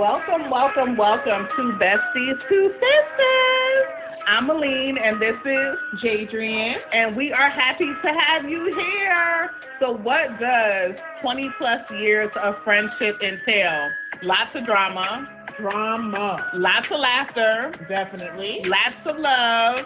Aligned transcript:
Welcome, 0.00 0.48
welcome, 0.50 0.96
welcome 0.96 1.46
to 1.56 1.62
Besties 1.76 2.48
Two 2.48 2.72
Sisters. 2.72 3.84
I'm 4.26 4.48
Aline, 4.48 4.96
and 4.96 5.20
this 5.20 5.36
is 5.44 6.00
Jadrian, 6.02 6.76
and 6.94 7.14
we 7.14 7.34
are 7.34 7.50
happy 7.50 7.84
to 7.84 8.08
have 8.08 8.48
you 8.48 8.64
here. 8.74 9.50
So, 9.78 9.98
what 9.98 10.40
does 10.40 10.92
20 11.20 11.50
plus 11.58 11.80
years 12.00 12.30
of 12.42 12.54
friendship 12.64 13.16
entail? 13.22 13.90
Lots 14.22 14.48
of 14.54 14.64
drama, 14.64 15.28
drama, 15.60 16.48
lots 16.54 16.86
of 16.90 16.98
laughter, 16.98 17.70
definitely, 17.86 18.62
lots 18.64 19.04
of 19.04 19.16
love, 19.18 19.84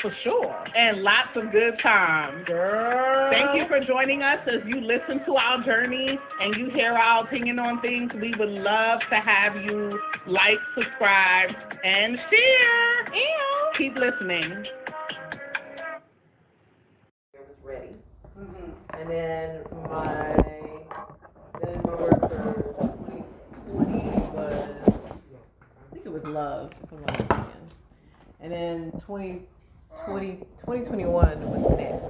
for 0.00 0.12
sure. 0.22 0.64
And 0.76 1.02
lots 1.02 1.30
of 1.36 1.50
good 1.52 1.74
times. 1.82 2.46
Girl. 2.46 3.30
Thank 3.30 3.56
you 3.56 3.66
for 3.68 3.84
joining 3.84 4.22
us 4.22 4.38
as 4.46 4.60
you 4.66 4.80
listen 4.80 5.24
to 5.26 5.34
our 5.36 5.64
journey 5.64 6.18
and 6.40 6.56
you 6.56 6.70
hear 6.74 6.92
our 6.92 7.24
opinion 7.24 7.58
on 7.58 7.80
things. 7.80 8.10
We 8.20 8.34
would 8.38 8.48
love 8.48 9.00
to 9.10 9.16
have 9.16 9.56
you 9.56 9.98
like, 10.26 10.58
subscribe, 10.74 11.50
and 11.84 12.16
share. 12.30 13.14
Ew. 13.14 13.78
Keep 13.78 13.94
listening. 13.96 14.64
It 17.32 17.40
was 17.40 17.56
ready. 17.62 17.96
Mm-hmm. 18.38 19.00
And 19.00 19.10
then 19.10 19.62
my 19.90 20.36
then 21.62 21.80
my 21.84 21.94
word 21.94 22.18
for 22.20 22.28
2020 23.66 23.98
was 24.34 24.68
I 24.86 25.94
think 25.94 26.06
it 26.06 26.12
was 26.12 26.24
love, 26.24 26.70
if 26.82 26.92
I'm 26.92 27.00
not 27.00 27.18
mistaken. 27.18 27.70
And 28.40 28.52
then 28.52 28.92
20 29.06 29.42
20, 30.04 30.36
2021 30.58 31.50
was 31.50 31.60
next. 31.76 32.04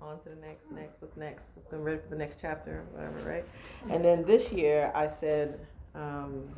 On 0.00 0.20
to 0.20 0.28
the 0.28 0.36
next, 0.36 0.70
next, 0.70 1.00
what's 1.00 1.16
next? 1.16 1.50
Let's 1.56 1.66
go 1.66 1.78
ready 1.78 1.98
for 1.98 2.08
the 2.08 2.16
next 2.16 2.36
chapter, 2.40 2.84
whatever, 2.92 3.28
right? 3.28 3.44
And 3.90 4.04
then 4.04 4.24
this 4.24 4.52
year 4.52 4.92
I 4.94 5.08
said, 5.08 5.58
um, 5.94 6.48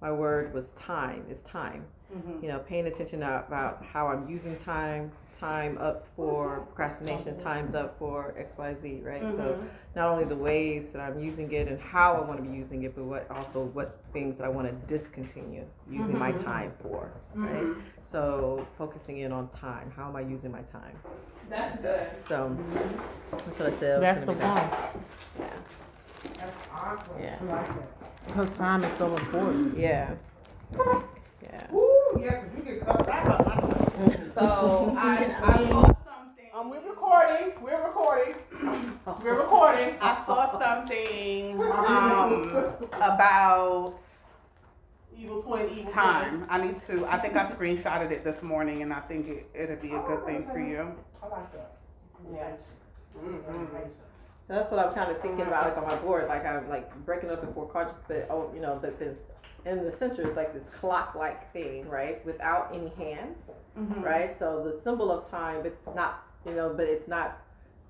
my 0.00 0.12
word 0.12 0.52
was 0.54 0.70
time. 0.70 1.24
It's 1.30 1.42
time. 1.42 1.84
Mm-hmm. 2.14 2.44
You 2.44 2.48
know, 2.48 2.58
paying 2.60 2.86
attention 2.86 3.22
about 3.22 3.84
how 3.84 4.06
I'm 4.06 4.28
using 4.28 4.56
time, 4.56 5.10
time 5.38 5.78
up 5.78 6.06
for 6.14 6.60
procrastination, 6.66 7.42
time's 7.42 7.74
up 7.74 7.98
for 7.98 8.34
X, 8.38 8.56
Y, 8.56 8.74
Z, 8.80 9.00
right? 9.02 9.22
Mm-hmm. 9.22 9.36
So 9.36 9.66
not 9.96 10.08
only 10.08 10.24
the 10.24 10.36
ways 10.36 10.90
that 10.90 11.00
I'm 11.00 11.18
using 11.18 11.50
it 11.52 11.68
and 11.68 11.80
how 11.80 12.14
I 12.14 12.20
want 12.20 12.42
to 12.42 12.48
be 12.48 12.56
using 12.56 12.84
it, 12.84 12.94
but 12.94 13.04
what 13.04 13.28
also 13.30 13.64
what 13.64 14.00
things 14.12 14.38
that 14.38 14.44
I 14.44 14.48
want 14.48 14.68
to 14.68 14.74
discontinue 14.96 15.64
using 15.90 16.06
mm-hmm. 16.06 16.18
my 16.18 16.32
time 16.32 16.72
for, 16.82 17.10
right? 17.34 17.62
Mm-hmm. 17.62 17.80
So 18.10 18.66
focusing 18.78 19.18
in 19.18 19.32
on 19.32 19.48
time. 19.48 19.92
How 19.96 20.08
am 20.08 20.14
I 20.14 20.20
using 20.20 20.52
my 20.52 20.62
time? 20.62 20.96
That's 21.50 21.80
good. 21.80 22.08
So 22.28 22.56
that's 23.32 23.58
what 23.58 23.72
I 23.72 23.78
said. 23.78 24.02
That's 24.02 24.24
the 24.24 24.32
one. 24.32 24.38
Yeah. 25.38 25.52
That's 26.38 26.56
awesome. 26.72 27.20
Yeah. 27.20 27.38
I 27.40 27.44
like 27.44 27.70
it. 27.70 27.90
Because 28.26 28.56
time 28.56 28.84
is 28.84 28.98
so 28.98 29.16
important. 29.16 29.78
Yeah. 29.78 30.14
Yeah. 31.42 31.72
Ooh, 31.74 32.18
yeah, 32.20 32.40
because 32.40 32.56
you 32.56 32.62
get 32.64 32.86
cut 32.86 33.06
back 33.06 33.26
up. 33.28 33.44
so 34.34 34.94
I, 34.96 35.36
I 35.42 35.68
saw 35.68 35.82
something. 35.82 36.50
Um, 36.54 36.70
we're 36.70 36.88
recording. 36.88 37.52
We're 37.62 37.86
recording. 37.86 38.34
we're 39.22 39.38
recording. 39.40 39.96
I 40.00 40.22
saw 40.26 40.58
something 40.58 41.60
um, 41.60 42.74
about 42.92 43.94
Evil 45.16 45.42
twin, 45.42 45.70
evil 45.70 45.92
time. 45.92 46.38
Twin. 46.38 46.46
I 46.50 46.66
need 46.66 46.80
to. 46.88 47.06
I 47.06 47.18
think 47.20 47.36
I 47.36 47.50
screenshotted 47.52 48.10
it 48.10 48.24
this 48.24 48.42
morning, 48.42 48.82
and 48.82 48.92
I 48.92 49.00
think 49.00 49.28
it, 49.28 49.46
it'd 49.54 49.80
be 49.80 49.92
a 49.92 50.02
good 50.02 50.24
thing 50.26 50.44
for 50.50 50.58
you. 50.58 50.92
I 51.22 51.28
like 51.28 51.52
that. 51.52 51.76
Yeah. 52.32 52.50
Mm-hmm. 53.16 53.76
So 54.46 54.54
that's 54.54 54.70
what 54.70 54.84
I'm 54.84 54.94
kind 54.94 55.10
of 55.10 55.20
thinking 55.22 55.46
about, 55.46 55.64
like 55.64 55.76
on 55.78 55.86
my 55.86 55.96
board. 55.96 56.28
Like 56.28 56.44
I'm 56.44 56.68
like 56.68 56.94
breaking 57.06 57.30
up 57.30 57.40
the 57.40 57.52
four 57.52 57.66
quadrants, 57.66 58.02
but 58.06 58.26
oh, 58.30 58.50
you 58.54 58.60
know, 58.60 58.78
but 58.80 58.98
the 58.98 59.14
in 59.66 59.84
the 59.84 59.96
center 59.98 60.28
is 60.28 60.36
like 60.36 60.52
this 60.52 60.64
clock-like 60.78 61.52
thing, 61.52 61.88
right? 61.88 62.24
Without 62.26 62.70
any 62.74 62.90
hands, 62.90 63.38
mm-hmm. 63.78 64.02
right? 64.02 64.38
So 64.38 64.62
the 64.62 64.78
symbol 64.82 65.10
of 65.10 65.30
time, 65.30 65.62
but 65.62 65.94
not, 65.94 66.26
you 66.46 66.52
know, 66.52 66.74
but 66.76 66.86
it's 66.86 67.08
not 67.08 67.38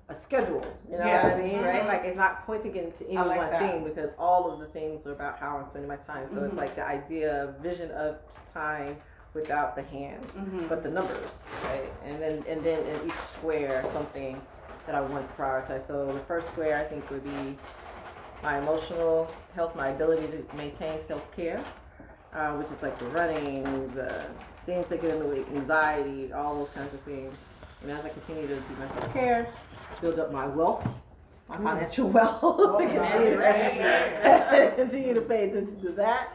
a 0.07 0.15
schedule. 0.15 0.65
You 0.89 0.99
know 0.99 1.05
yeah. 1.05 1.23
what 1.23 1.33
I 1.33 1.43
mean, 1.43 1.55
mm-hmm. 1.55 1.65
right? 1.65 1.85
Like 1.85 2.03
it's 2.05 2.17
not 2.17 2.45
pointing 2.45 2.75
into 2.75 3.05
any 3.07 3.17
like 3.17 3.37
one 3.37 3.49
that. 3.49 3.59
thing 3.59 3.83
because 3.83 4.11
all 4.17 4.51
of 4.51 4.59
the 4.59 4.67
things 4.67 5.05
are 5.05 5.11
about 5.11 5.39
how 5.39 5.57
I'm 5.57 5.67
spending 5.69 5.89
my 5.89 5.97
time. 5.97 6.29
So 6.29 6.37
mm-hmm. 6.37 6.45
it's 6.45 6.55
like 6.55 6.75
the 6.75 6.85
idea, 6.85 7.45
of 7.45 7.57
vision 7.57 7.91
of 7.91 8.17
time 8.53 8.95
without 9.33 9.75
the 9.75 9.83
hands, 9.83 10.31
mm-hmm. 10.31 10.67
but 10.67 10.83
the 10.83 10.89
numbers, 10.89 11.29
right? 11.65 11.91
And 12.05 12.21
then 12.21 12.43
and 12.47 12.63
then 12.63 12.85
in 12.85 13.07
each 13.07 13.17
square 13.33 13.83
something 13.91 14.41
that 14.85 14.95
I 14.95 15.01
want 15.01 15.25
to 15.25 15.31
prioritize. 15.33 15.87
So 15.87 16.13
the 16.13 16.23
first 16.25 16.47
square 16.49 16.77
I 16.77 16.83
think 16.83 17.09
would 17.11 17.23
be 17.23 17.57
my 18.43 18.59
emotional 18.59 19.29
health, 19.53 19.75
my 19.75 19.89
ability 19.89 20.27
to 20.27 20.57
maintain 20.57 20.99
self 21.07 21.35
care. 21.35 21.63
Uh, 22.35 22.51
which 22.57 22.67
is 22.67 22.81
like 22.81 22.99
the 22.99 23.05
running, 23.05 23.63
the 23.95 24.25
things 24.65 24.85
that 24.89 25.01
get 25.01 25.13
in 25.13 25.19
the 25.19 25.25
way, 25.25 25.45
anxiety, 25.53 26.33
all 26.33 26.65
those 26.65 26.73
kinds 26.75 26.93
of 26.93 26.99
things. 27.03 27.33
And 27.81 27.89
as 27.89 28.03
I 28.03 28.09
continue 28.09 28.45
to 28.47 28.55
do 28.55 28.75
my 28.77 28.87
self 28.89 29.13
care, 29.13 29.47
build 30.01 30.19
up 30.19 30.33
my 30.33 30.45
wealth, 30.45 30.85
my 31.47 31.55
financial 31.55 32.09
wealth. 32.09 32.77
continue, 32.77 33.37
to, 33.37 34.73
continue 34.75 35.13
to 35.13 35.21
pay 35.21 35.49
attention 35.49 35.81
to 35.81 35.91
that. 35.93 36.27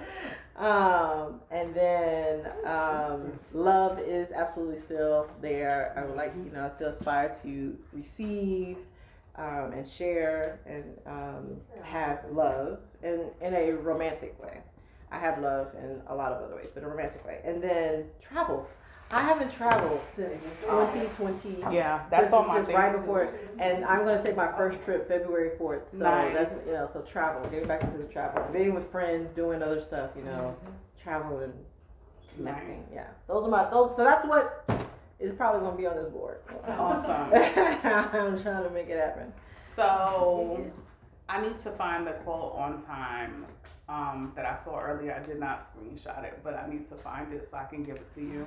Um, 0.61 1.41
and 1.51 1.75
then 1.75 2.47
um, 2.67 3.33
love 3.55 3.99
is 3.99 4.31
absolutely 4.31 4.79
still 4.79 5.27
there. 5.41 5.95
I 5.97 6.05
would 6.05 6.17
like, 6.17 6.35
you 6.37 6.53
know, 6.53 6.67
I 6.67 6.69
still 6.69 6.91
aspire 6.91 7.35
to 7.43 7.79
receive 7.95 8.77
um, 9.37 9.73
and 9.73 9.89
share 9.89 10.61
and 10.67 10.85
um, 11.07 11.57
have 11.83 12.27
love 12.31 12.81
in, 13.03 13.31
in 13.41 13.55
a 13.55 13.73
romantic 13.73 14.39
way. 14.39 14.61
I 15.11 15.19
have 15.19 15.41
love 15.41 15.69
in 15.83 16.03
a 16.09 16.15
lot 16.15 16.33
of 16.33 16.43
other 16.43 16.57
ways, 16.57 16.69
but 16.75 16.85
a 16.85 16.89
romantic 16.89 17.25
way. 17.25 17.41
And 17.43 17.63
then 17.63 18.05
travel 18.21 18.69
I 19.13 19.23
haven't 19.23 19.53
traveled 19.53 20.01
since 20.15 20.41
2020. 20.63 21.75
Yeah, 21.75 22.05
that's 22.11 22.25
since, 22.25 22.33
on 22.33 22.47
my 22.47 22.63
since 22.63 22.69
right 22.69 22.97
before, 22.97 23.35
and 23.59 23.85
I'm 23.85 24.05
going 24.05 24.17
to 24.17 24.25
take 24.25 24.37
my 24.37 24.53
first 24.57 24.79
trip 24.85 25.09
February 25.09 25.59
4th. 25.59 25.83
So 25.91 25.99
nice. 25.99 26.33
that's 26.35 26.67
you 26.67 26.73
know, 26.73 26.89
so 26.93 27.01
travel, 27.01 27.43
getting 27.51 27.67
back 27.67 27.83
into 27.83 27.99
the 27.99 28.05
travel, 28.05 28.47
being 28.53 28.73
with 28.73 28.91
friends, 28.93 29.29
doing 29.35 29.63
other 29.63 29.83
stuff, 29.83 30.11
you 30.17 30.23
know, 30.23 30.57
mm-hmm. 30.57 30.71
traveling, 31.03 31.53
connecting. 32.37 32.79
Nice. 32.79 32.89
Yeah, 32.95 33.07
those 33.27 33.47
are 33.47 33.51
my 33.51 33.69
those. 33.69 33.95
So 33.97 34.05
that's 34.05 34.25
what 34.27 34.65
is 35.19 35.35
probably 35.37 35.61
going 35.61 35.73
to 35.73 35.79
be 35.79 35.87
on 35.87 35.97
this 35.97 36.13
board. 36.13 36.39
Awesome. 36.69 37.11
I'm 37.85 38.41
trying 38.43 38.63
to 38.63 38.71
make 38.73 38.89
it 38.89 38.99
happen. 38.99 39.33
So 39.75 40.71
I 41.29 41.41
need 41.41 41.63
to 41.65 41.73
find 41.73 42.07
the 42.07 42.13
quote 42.13 42.55
on 42.57 42.85
time 42.85 43.47
um, 43.91 44.33
that 44.37 44.47
I 44.47 44.57
saw 44.65 44.81
earlier. 44.81 45.13
I 45.13 45.27
did 45.27 45.41
not 45.41 45.75
screenshot 45.75 46.25
it, 46.25 46.41
but 46.45 46.55
I 46.55 46.71
need 46.71 46.89
to 46.91 46.97
find 46.97 47.33
it 47.33 47.49
so 47.51 47.57
I 47.57 47.65
can 47.65 47.83
give 47.83 47.97
it 47.97 48.15
to 48.15 48.21
you. 48.21 48.47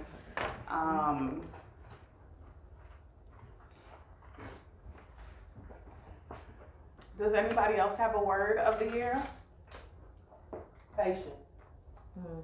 Um, 0.70 1.42
does 7.20 7.34
anybody 7.34 7.76
else 7.76 7.98
have 7.98 8.16
a 8.16 8.24
word 8.24 8.58
of 8.58 8.80
the 8.80 8.90
year? 8.96 9.22
Patience. 10.98 11.28
Hmm. 12.16 12.40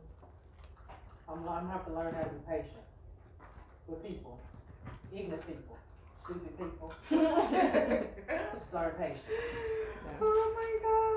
I'm, 1.30 1.40
I'm 1.40 1.46
gonna 1.46 1.72
have 1.72 1.86
to 1.86 1.94
learn 1.94 2.14
how 2.14 2.24
to 2.24 2.30
be 2.30 2.40
patient 2.48 2.84
with 3.88 4.06
people, 4.06 4.40
ignorant 5.16 5.46
people, 5.48 5.78
stupid 6.26 6.58
people. 6.58 6.94
Just 7.10 8.74
learn 8.74 8.92
patience. 8.98 9.22
Yeah. 9.30 10.12
Oh 10.22 10.54
my 10.56 10.90
gosh. 10.90 11.09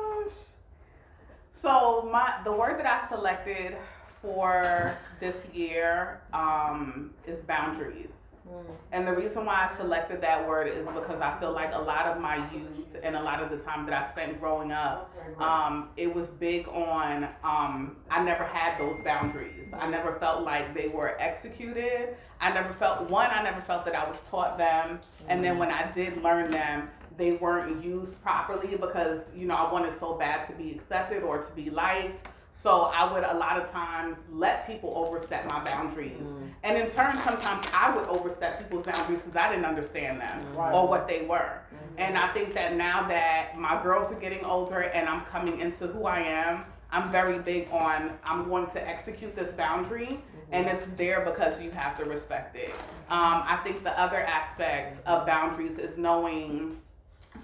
So 1.62 2.08
my 2.12 2.40
the 2.44 2.52
word 2.52 2.78
that 2.80 2.86
I 2.86 3.08
selected 3.14 3.76
for 4.20 4.96
this 5.20 5.36
year 5.54 6.20
um, 6.32 7.10
is 7.26 7.38
boundaries. 7.46 8.08
Mm. 8.48 8.74
And 8.90 9.06
the 9.06 9.12
reason 9.12 9.44
why 9.44 9.70
I 9.72 9.76
selected 9.76 10.20
that 10.20 10.46
word 10.46 10.68
is 10.68 10.84
because 10.86 11.20
I 11.20 11.38
feel 11.38 11.52
like 11.52 11.72
a 11.72 11.78
lot 11.78 12.06
of 12.06 12.20
my 12.20 12.36
youth 12.52 12.96
and 13.02 13.16
a 13.16 13.22
lot 13.22 13.42
of 13.42 13.50
the 13.50 13.58
time 13.58 13.86
that 13.86 13.94
I 13.94 14.12
spent 14.12 14.40
growing 14.40 14.72
up, 14.72 15.12
um, 15.38 15.90
it 15.96 16.12
was 16.12 16.26
big 16.40 16.68
on, 16.68 17.24
um, 17.44 17.96
I 18.10 18.22
never 18.22 18.44
had 18.44 18.78
those 18.78 19.02
boundaries. 19.04 19.68
I 19.72 19.88
never 19.88 20.18
felt 20.18 20.42
like 20.42 20.74
they 20.74 20.88
were 20.88 21.16
executed. 21.20 22.16
I 22.40 22.52
never 22.52 22.72
felt, 22.74 23.08
one, 23.08 23.30
I 23.30 23.42
never 23.42 23.60
felt 23.60 23.84
that 23.86 23.94
I 23.94 24.08
was 24.08 24.18
taught 24.28 24.58
them. 24.58 25.00
And 25.28 25.42
then 25.42 25.58
when 25.58 25.70
I 25.70 25.90
did 25.92 26.22
learn 26.22 26.50
them, 26.50 26.90
they 27.16 27.32
weren't 27.32 27.84
used 27.84 28.20
properly 28.22 28.76
because 28.76 29.20
you 29.34 29.46
know 29.46 29.54
I 29.54 29.72
wanted 29.72 29.98
so 29.98 30.14
bad 30.14 30.46
to 30.48 30.54
be 30.54 30.72
accepted 30.72 31.22
or 31.22 31.42
to 31.44 31.52
be 31.52 31.70
liked. 31.70 32.28
So 32.62 32.82
I 32.82 33.12
would 33.12 33.24
a 33.24 33.36
lot 33.36 33.58
of 33.60 33.72
times 33.72 34.16
let 34.30 34.68
people 34.68 34.92
overstep 34.94 35.46
my 35.46 35.64
boundaries, 35.64 36.22
mm. 36.22 36.48
and 36.62 36.78
in 36.78 36.90
turn, 36.92 37.18
sometimes 37.18 37.66
I 37.74 37.94
would 37.94 38.08
overstep 38.08 38.58
people's 38.58 38.86
boundaries 38.86 39.20
because 39.20 39.34
I 39.34 39.48
didn't 39.48 39.64
understand 39.64 40.20
them 40.20 40.46
mm. 40.54 40.72
or 40.72 40.86
what 40.86 41.08
they 41.08 41.22
were. 41.22 41.36
Mm-hmm. 41.36 41.98
And 41.98 42.16
I 42.16 42.32
think 42.32 42.54
that 42.54 42.76
now 42.76 43.08
that 43.08 43.58
my 43.58 43.82
girls 43.82 44.12
are 44.12 44.20
getting 44.20 44.44
older 44.44 44.80
and 44.80 45.08
I'm 45.08 45.24
coming 45.24 45.58
into 45.58 45.88
who 45.88 46.04
I 46.04 46.20
am, 46.20 46.64
I'm 46.92 47.10
very 47.10 47.38
big 47.38 47.68
on 47.72 48.12
I'm 48.22 48.48
going 48.48 48.66
to 48.70 48.88
execute 48.88 49.34
this 49.34 49.50
boundary, 49.54 50.06
mm-hmm. 50.06 50.54
and 50.54 50.66
it's 50.66 50.86
there 50.96 51.24
because 51.24 51.60
you 51.60 51.72
have 51.72 51.98
to 51.98 52.04
respect 52.04 52.54
it. 52.54 52.74
Um, 53.08 53.42
I 53.44 53.58
think 53.64 53.82
the 53.82 53.98
other 53.98 54.22
aspect 54.22 55.04
of 55.06 55.26
boundaries 55.26 55.78
is 55.78 55.98
knowing 55.98 56.78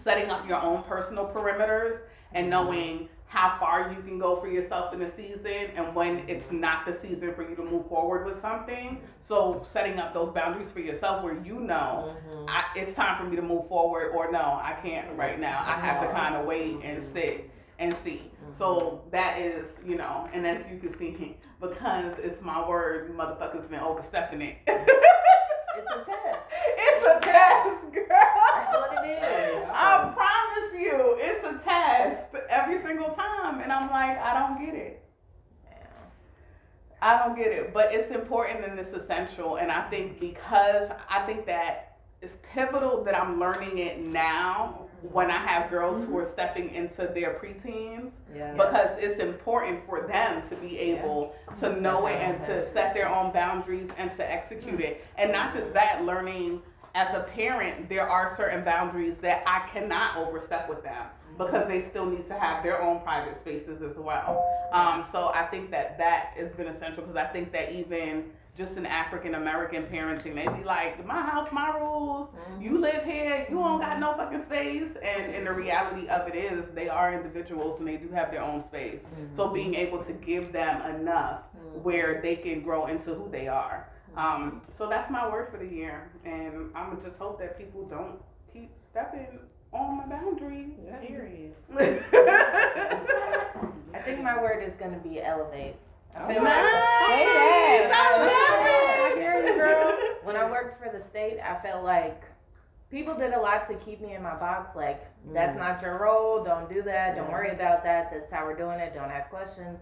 setting 0.09 0.31
up 0.31 0.49
your 0.49 0.61
own 0.63 0.83
personal 0.85 1.27
perimeters 1.27 1.99
and 2.33 2.45
mm-hmm. 2.45 2.51
knowing 2.51 3.09
how 3.27 3.59
far 3.61 3.93
you 3.93 4.03
can 4.03 4.19
go 4.19 4.41
for 4.41 4.49
yourself 4.49 4.95
in 4.95 5.03
a 5.03 5.15
season 5.15 5.69
and 5.77 5.95
when 5.95 6.17
it's 6.29 6.51
not 6.51 6.87
the 6.87 6.97
season 7.03 7.35
for 7.35 7.47
you 7.47 7.55
to 7.55 7.63
move 7.63 7.87
forward 7.87 8.25
with 8.25 8.41
something. 8.41 9.03
So 9.27 9.67
setting 9.71 9.99
up 9.99 10.15
those 10.15 10.33
boundaries 10.35 10.73
for 10.73 10.81
yourself 10.81 11.23
where 11.23 11.39
you 11.45 11.61
know 11.61 12.17
Mhm. 12.27 12.49
I, 12.49 12.65
it's 12.75 12.97
time 12.97 13.19
for 13.23 13.29
me 13.29 13.37
to 13.37 13.43
move 13.43 13.69
forward 13.69 14.13
or 14.15 14.33
no, 14.33 14.39
I 14.39 14.79
can't 14.83 15.15
right 15.19 15.39
now. 15.39 15.63
I 15.67 15.79
have 15.79 16.01
to 16.01 16.11
kind 16.11 16.37
of 16.37 16.47
wait 16.47 16.81
and 16.83 17.03
mm-hmm. 17.03 17.13
sit 17.13 17.51
and 17.79 17.95
see. 18.03 18.33
So 18.57 18.65
mm-hmm. 18.65 19.11
that 19.11 19.39
is, 19.39 19.67
you 19.85 19.97
know, 19.97 20.27
and 20.33 20.47
as 20.47 20.65
you 20.73 20.79
can 20.79 20.99
see, 20.99 21.37
because 21.61 22.19
it's 22.19 22.41
my 22.41 22.67
word, 22.67 23.15
motherfuckers 23.15 23.69
been 23.69 23.81
overstepping 23.81 24.41
it. 24.41 24.57
It's 25.91 25.97
a 25.97 26.05
test. 26.05 26.39
it's 26.79 27.07
a 27.07 27.21
test, 27.21 27.93
girl. 27.93 28.07
That's 28.09 28.77
what 28.77 29.05
it 29.05 29.09
is. 29.09 29.69
I 29.73 30.13
promise 30.15 30.81
you, 30.81 31.17
it's 31.19 31.47
a 31.47 31.61
test 31.65 32.35
every 32.49 32.83
single 32.87 33.11
time, 33.15 33.61
and 33.61 33.73
I'm 33.73 33.91
like, 33.91 34.19
I 34.19 34.39
don't 34.39 34.65
get 34.65 34.75
it. 34.75 35.05
I 37.01 37.19
don't 37.19 37.37
get 37.37 37.49
it, 37.49 37.73
but 37.73 37.95
it's 37.95 38.13
important 38.13 38.65
and 38.65 38.79
it's 38.79 38.97
essential. 38.97 39.57
And 39.57 39.71
I 39.71 39.89
think 39.89 40.19
because 40.19 40.91
I 41.09 41.21
think 41.27 41.47
that 41.47 41.99
it's 42.21 42.35
pivotal 42.53 43.05
that 43.05 43.15
I'm 43.15 43.39
learning 43.39 43.79
it 43.79 44.01
now 44.01 44.88
when 45.03 45.31
I 45.31 45.39
have 45.47 45.71
girls 45.71 46.05
who 46.07 46.19
are 46.19 46.31
stepping 46.33 46.71
into 46.75 47.11
their 47.15 47.35
preteens 47.35 48.11
Yeah. 48.35 48.53
because 48.55 48.89
it's 48.99 49.21
important 49.23 49.87
for 49.87 50.07
them 50.07 50.43
to 50.49 50.57
be 50.57 50.79
able 50.79 51.35
to 51.61 51.81
know 51.81 52.07
it 52.07 52.17
and 52.17 52.39
to 52.47 52.73
set 52.73 52.95
their 52.95 53.09
own 53.09 53.33
boundaries 53.33 53.89
and 53.97 54.11
to 54.17 54.31
execute 54.31 54.81
it. 54.81 55.05
And 55.17 55.31
not 55.33 55.55
just 55.55 55.73
that, 55.75 56.05
learning 56.05 56.63
as 56.95 57.17
a 57.17 57.23
parent, 57.35 57.89
there 57.89 58.09
are 58.09 58.35
certain 58.37 58.65
boundaries 58.65 59.15
that 59.23 59.43
I 59.47 59.69
cannot 59.73 60.17
overstep 60.17 60.69
with 60.69 60.83
them 60.83 61.07
because 61.37 61.69
they 61.69 61.89
still 61.91 62.07
need 62.07 62.27
to 62.29 62.35
have 62.39 62.65
their 62.65 62.83
own 62.83 63.01
private 63.03 63.41
spaces 63.43 63.81
as 63.83 63.97
well. 63.97 64.45
Um, 64.73 65.05
so 65.13 65.31
I 65.33 65.47
think 65.47 65.71
that 65.71 65.97
that 65.99 66.33
has 66.37 66.51
been 66.53 66.67
essential 66.67 67.05
because 67.05 67.17
I 67.17 67.27
think 67.27 67.53
that 67.53 67.73
even 67.73 68.25
just 68.59 68.73
in 68.73 68.85
African 68.85 69.37
American 69.37 69.85
parenting, 69.85 70.35
they 70.35 70.49
be 70.49 70.65
like, 70.65 71.07
my 71.07 71.23
house, 71.23 71.49
my 71.53 71.79
rules. 71.79 72.29
Mm-hmm. 72.29 72.63
You 72.63 72.79
live 72.79 73.05
here, 73.05 73.47
you 73.49 73.57
don't 73.57 73.81
got 73.81 73.93
mm-hmm. 73.93 74.01
no 74.01 74.15
fucking 74.17 74.43
space. 74.47 74.91
And, 75.01 75.33
and 75.33 75.47
the 75.47 75.53
reality 75.53 76.09
of 76.09 76.27
it 76.27 76.35
is, 76.35 76.65
they 76.75 76.89
are 76.89 77.15
individuals 77.15 77.79
and 77.79 77.87
they 77.87 77.97
do 77.97 78.11
have 78.11 78.33
their 78.33 78.43
own 78.43 78.65
space. 78.69 78.99
Mm-hmm. 78.99 79.37
So 79.37 79.49
being 79.51 79.77
able 79.77 80.03
to 80.03 80.13
give 80.13 80.53
them 80.53 80.83
enough 80.97 81.43
where 81.83 82.21
they 82.21 82.35
can 82.35 82.63
grow 82.63 82.87
into 82.87 83.15
who 83.15 83.31
they 83.31 83.47
are. 83.47 83.89
Um, 84.17 84.63
so 84.77 84.89
that's 84.89 85.09
my 85.11 85.31
word 85.31 85.49
for 85.53 85.59
the 85.59 85.67
year. 85.67 86.11
And 86.25 86.75
I'm 86.75 87.01
just 87.01 87.17
hope 87.19 87.39
that 87.39 87.57
people 87.57 87.85
don't 87.87 88.21
keep 88.53 88.71
stepping 88.91 89.39
on 89.73 89.99
my 89.99 90.07
boundaries. 90.07 90.71
Period. 91.07 91.55
I 93.95 94.01
think 94.05 94.23
my 94.23 94.41
word 94.41 94.63
is 94.65 94.73
gonna 94.81 94.99
be 94.99 95.23
elevate. 95.23 95.77
I 96.17 96.29
Say 96.29 96.41
that. 96.41 97.91
I 97.93 99.15
hear 99.17 99.39
you, 99.47 99.55
girl. 99.55 99.99
When 100.25 100.37
I 100.37 100.51
worked 100.51 100.83
for 100.83 100.91
the 100.91 101.03
state, 101.11 101.39
I 101.41 101.61
felt 101.63 101.85
like 101.85 102.23
people 102.91 103.15
did 103.17 103.33
a 103.33 103.41
lot 103.41 103.69
to 103.69 103.75
keep 103.77 104.01
me 104.01 104.15
in 104.15 104.23
my 104.23 104.35
box. 104.35 104.75
Like, 104.77 105.07
that's 105.33 105.57
not 105.59 105.81
your 105.83 105.99
role. 105.99 106.45
Don't 106.45 106.69
do 106.69 106.83
that. 106.83 107.17
Don't 107.17 107.31
worry 107.31 107.51
about 107.51 107.83
that. 107.85 108.11
That's 108.13 108.31
how 108.33 108.45
we're 108.45 108.57
doing 108.57 108.79
it. 108.81 108.95
Don't 108.95 109.11
ask 109.11 109.31
questions. 109.31 109.79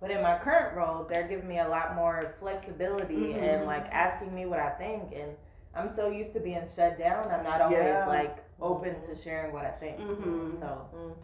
But 0.00 0.10
in 0.10 0.22
my 0.22 0.38
current 0.38 0.74
role, 0.76 1.04
they're 1.08 1.28
giving 1.28 1.46
me 1.48 1.58
a 1.58 1.68
lot 1.68 1.94
more 1.94 2.34
flexibility 2.40 3.34
Mhm. 3.34 3.42
and 3.42 3.66
like 3.66 3.86
asking 3.92 4.34
me 4.34 4.46
what 4.46 4.58
I 4.58 4.70
think. 4.70 5.12
And 5.14 5.36
I'm 5.74 5.94
so 5.94 6.08
used 6.08 6.32
to 6.34 6.40
being 6.40 6.66
shut 6.74 6.98
down. 6.98 7.28
I'm 7.30 7.44
not 7.44 7.60
always 7.60 7.78
Yeah. 7.78 8.06
like 8.06 8.38
open 8.60 8.94
to 9.08 9.14
sharing 9.22 9.52
what 9.52 9.64
I 9.64 9.70
think. 9.70 9.98
Mhm. 9.98 10.58
So 10.58 10.66
Mhm. 10.94 11.14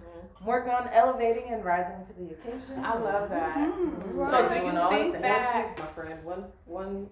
I'm 0.43 0.69
on 0.71 0.89
elevating 0.93 1.53
and 1.53 1.65
rising 1.65 2.05
to 2.07 2.13
the 2.15 2.31
occasion. 2.35 2.85
I 2.85 2.97
love 2.99 3.29
that. 3.31 3.57
Mhm. 3.57 4.31
So 4.31 4.49
do 4.49 4.55
you 4.67 4.79
all 4.81 4.91
think 4.91 5.13
things. 5.13 5.23
that- 5.23 5.55
One 5.55 5.75
truth, 5.75 5.79
my 5.79 6.03
friend. 6.03 6.25
One, 6.25 6.53
one. 6.67 7.11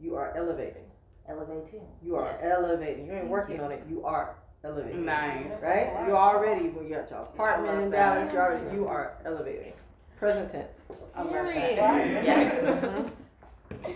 You 0.00 0.16
are 0.16 0.32
elevating. 0.36 0.84
Elevating. 1.28 1.86
You 2.02 2.16
are 2.16 2.26
Yes. 2.40 2.40
elevating. 2.42 3.06
You 3.06 3.12
ain't 3.12 3.20
Thank 3.22 3.30
working 3.30 3.56
you. 3.56 3.62
on 3.62 3.72
it. 3.72 3.82
You 3.88 4.04
are 4.04 4.34
elevating. 4.64 5.04
Nice. 5.04 5.46
Right? 5.62 5.92
You 6.06 6.16
already 6.16 6.70
when 6.70 6.86
you 6.88 6.94
got 6.96 7.10
your 7.10 7.20
apartment 7.20 7.82
in 7.82 7.90
that. 7.90 8.14
Dallas. 8.14 8.32
You 8.32 8.38
already 8.38 8.76
you 8.76 8.88
are 8.88 9.12
elevating. 9.24 9.72
Present 10.18 10.50
tense. 10.50 10.68
I 11.14 11.22
love 11.22 11.32
that. 11.32 11.44
Yes. 12.24 13.10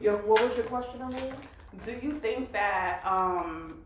Yo, 0.00 0.16
what 0.18 0.42
was 0.42 0.56
your 0.56 0.66
question, 0.66 1.00
Amelia? 1.02 1.34
Do 1.84 1.92
you 2.02 2.12
think 2.18 2.52
that 2.52 3.00
um 3.04 3.82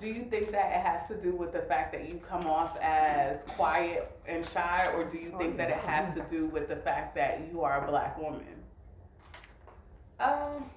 do 0.00 0.06
you 0.08 0.24
think 0.30 0.50
that 0.52 0.70
it 0.72 0.80
has 0.84 1.06
to 1.08 1.14
do 1.16 1.34
with 1.36 1.52
the 1.52 1.60
fact 1.62 1.92
that 1.92 2.08
you 2.08 2.20
come 2.28 2.46
off 2.46 2.76
as 2.80 3.42
quiet 3.56 4.10
and 4.26 4.46
shy 4.48 4.90
or 4.94 5.04
do 5.04 5.18
you 5.18 5.34
think 5.38 5.56
that 5.58 5.68
it 5.68 5.76
has 5.76 6.14
to 6.16 6.22
do 6.30 6.46
with 6.46 6.68
the 6.68 6.76
fact 6.76 7.14
that 7.16 7.40
you 7.52 7.62
are 7.62 7.84
a 7.84 7.88
black 7.90 8.18
woman? 8.18 8.46
Um, 10.18 10.70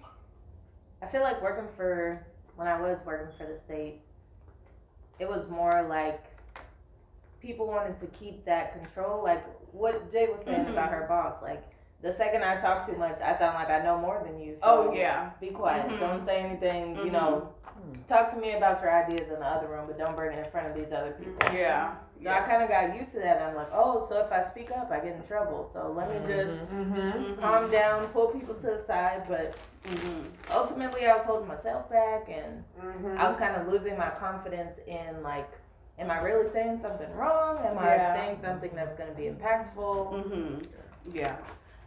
I 1.02 1.08
feel 1.08 1.22
like 1.22 1.42
working 1.42 1.68
for 1.78 2.26
when 2.56 2.68
I 2.68 2.80
was 2.80 2.98
working 3.06 3.34
for 3.38 3.46
the 3.46 3.60
state, 3.66 4.02
it 5.20 5.28
was 5.28 5.48
more 5.50 5.86
like 5.90 6.24
people 7.42 7.68
wanted 7.68 8.00
to 8.02 8.08
keep 8.08 8.44
that 8.46 8.74
control. 8.82 9.24
Like 9.24 9.44
what 9.74 10.12
Jay 10.12 10.28
was 10.28 10.40
saying 10.46 10.66
Mhm. 10.66 10.72
about 10.72 10.92
her 10.92 11.06
boss. 11.08 11.42
Like 11.42 11.64
the 12.02 12.16
second 12.18 12.44
I 12.44 12.60
talk 12.62 12.88
too 12.90 12.98
much, 12.98 13.20
I 13.22 13.38
sound 13.38 13.56
like 13.56 13.70
I 13.70 13.82
know 13.84 13.98
more 13.98 14.22
than 14.26 14.40
you. 14.40 14.56
So 14.56 14.62
Oh 14.64 14.94
yeah. 14.94 15.32
Be 15.40 15.48
quiet. 15.48 15.88
Mhm. 15.88 16.00
Don't 16.00 16.26
say 16.26 16.40
anything. 16.40 16.96
You 16.98 17.04
Mhm. 17.06 17.12
know, 17.12 17.54
talk 18.08 18.32
to 18.34 18.38
me 18.40 18.54
about 18.54 18.82
your 18.82 18.92
ideas 18.92 19.28
in 19.30 19.40
the 19.40 19.46
other 19.46 19.68
room, 19.68 19.86
but 19.88 19.98
don't 19.98 20.16
bring 20.16 20.38
it 20.38 20.46
in 20.46 20.52
front 20.52 20.68
of 20.68 20.76
these 20.76 20.92
other 20.94 21.12
people. 21.12 21.38
Yeah. 21.54 21.96
So 22.24 22.30
I 22.30 22.40
kind 22.42 22.64
of 22.64 22.70
got 22.70 22.96
used 22.96 23.12
to 23.14 23.20
that. 23.20 23.42
I'm 23.42 23.56
like, 23.56 23.68
oh, 23.74 24.06
so 24.08 24.20
if 24.26 24.32
I 24.32 24.48
speak 24.50 24.72
up, 24.72 24.92
I 24.92 25.00
get 25.00 25.16
in 25.16 25.24
trouble. 25.28 25.70
So 25.74 25.92
let 25.96 26.10
me 26.10 26.20
just 26.28 26.50
Mm-hmm. 26.50 27.00
Mhm. 27.00 27.42
calm 27.42 27.70
down, 27.70 28.08
pull 28.10 28.28
people 28.28 28.56
to 28.56 28.62
the 28.62 28.84
side. 28.88 29.24
But 29.28 29.58
Mhm. 29.86 30.32
ultimately, 30.50 31.06
I 31.06 31.18
was 31.18 31.26
holding 31.26 31.48
myself 31.48 31.90
back, 31.90 32.30
and 32.30 32.64
Mm-hmm. 32.82 33.18
I 33.18 33.28
was 33.30 33.38
kind 33.40 33.56
of 33.58 33.68
losing 33.68 33.98
my 33.98 34.10
confidence 34.12 34.78
in 34.88 35.22
like, 35.22 35.50
am 36.00 36.10
I 36.10 36.20
really 36.22 36.50
saying 36.54 36.80
something 36.82 37.12
wrong? 37.14 37.58
Am 37.66 37.76
Yeah. 37.76 38.14
I 38.14 38.20
saying 38.20 38.40
something 38.42 38.72
that's 38.74 38.98
going 38.98 39.10
to 39.10 39.16
be 39.16 39.24
impactful? 39.24 40.24
Mhm. 40.26 40.68
Yeah. 41.12 41.36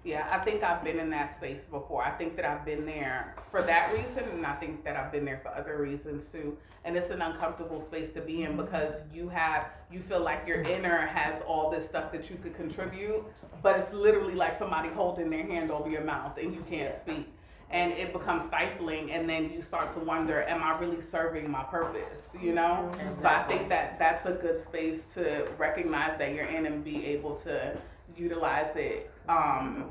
Yeah, 0.06 0.28
I 0.30 0.38
think 0.44 0.62
I've 0.62 0.84
been 0.84 1.00
in 1.00 1.10
that 1.10 1.36
space 1.38 1.58
before. 1.68 2.00
I 2.00 2.12
think 2.12 2.36
that 2.36 2.44
I've 2.44 2.64
been 2.64 2.86
there 2.86 3.34
for 3.50 3.60
that 3.62 3.92
reason, 3.92 4.22
and 4.32 4.46
I 4.46 4.54
think 4.54 4.84
that 4.84 4.96
I've 4.96 5.10
been 5.10 5.24
there 5.24 5.40
for 5.42 5.48
other 5.48 5.78
reasons 5.78 6.22
too. 6.30 6.56
And 6.84 6.96
it's 6.96 7.10
an 7.10 7.22
uncomfortable 7.22 7.84
space 7.84 8.10
to 8.14 8.20
be 8.20 8.44
in 8.44 8.52
mm-hmm. 8.52 8.60
because 8.60 8.94
you 9.12 9.28
have, 9.28 9.64
you 9.90 10.00
feel 10.08 10.20
like 10.20 10.46
your 10.46 10.62
inner 10.62 10.98
has 11.08 11.42
all 11.44 11.72
this 11.72 11.88
stuff 11.88 12.12
that 12.12 12.30
you 12.30 12.36
could 12.36 12.54
contribute, 12.54 13.24
but 13.64 13.80
it's 13.80 13.92
literally 13.92 14.36
like 14.36 14.56
somebody 14.60 14.90
holding 14.90 15.28
their 15.28 15.44
hand 15.44 15.72
over 15.72 15.90
your 15.90 16.04
mouth 16.04 16.38
and 16.38 16.54
you 16.54 16.64
can't 16.70 16.94
speak. 17.02 17.26
And 17.70 17.90
it 17.94 18.12
becomes 18.12 18.46
stifling, 18.46 19.10
and 19.10 19.28
then 19.28 19.50
you 19.50 19.60
start 19.60 19.92
to 19.94 19.98
wonder, 19.98 20.44
am 20.44 20.62
I 20.62 20.78
really 20.78 21.02
serving 21.10 21.50
my 21.50 21.64
purpose? 21.64 22.18
You 22.40 22.52
know? 22.52 22.92
Mm-hmm. 22.92 23.22
So 23.22 23.26
I 23.26 23.42
think 23.48 23.68
that 23.70 23.98
that's 23.98 24.24
a 24.24 24.34
good 24.34 24.62
space 24.68 25.00
to 25.14 25.48
recognize 25.58 26.16
that 26.18 26.32
you're 26.32 26.44
in 26.44 26.66
and 26.66 26.84
be 26.84 27.04
able 27.06 27.40
to 27.42 27.76
utilize 28.16 28.70
it, 28.76 29.10
um, 29.28 29.90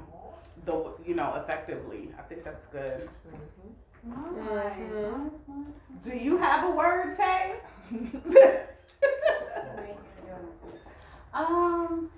the 0.66 0.94
you 1.06 1.16
know 1.16 1.36
effectively. 1.44 2.10
I 2.18 2.22
think 2.24 2.44
that's 2.44 2.66
good. 2.72 3.10
Mhm. 4.08 5.32
Do 6.04 6.12
you 6.16 6.38
have 6.38 6.70
a 6.70 6.72
word, 6.76 7.18
Tay? 7.18 7.56
Um, 11.34 12.10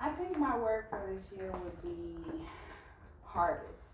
I 0.00 0.08
think 0.08 0.38
my 0.38 0.56
word 0.56 0.86
for 0.88 1.02
this 1.12 1.30
year 1.36 1.52
would 1.52 1.82
be 1.82 2.16
harvest. 3.22 3.89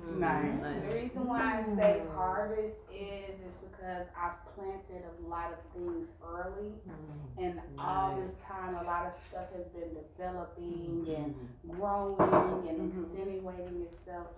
Mm-hmm. 0.00 0.20
nice. 0.20 0.90
The 0.90 0.96
reason 0.96 1.26
why 1.26 1.60
I 1.60 1.76
say 1.76 2.02
harvest 2.14 2.76
is 2.92 3.34
is 3.34 3.54
because 3.62 4.06
I've 4.16 4.38
planted 4.54 5.04
a 5.04 5.28
lot 5.28 5.52
of 5.52 5.58
things 5.74 6.08
early, 6.26 6.72
mm-hmm. 6.88 7.44
and 7.44 7.60
all 7.78 8.16
this 8.20 8.34
time 8.46 8.74
a 8.74 8.84
lot 8.84 9.06
of 9.06 9.12
stuff 9.28 9.46
has 9.56 9.66
been 9.68 9.90
developing 9.94 11.06
mm-hmm. 11.06 11.14
and 11.14 11.34
growing 11.68 12.68
and 12.68 12.92
extenuating 12.92 13.86
itself. 13.92 14.28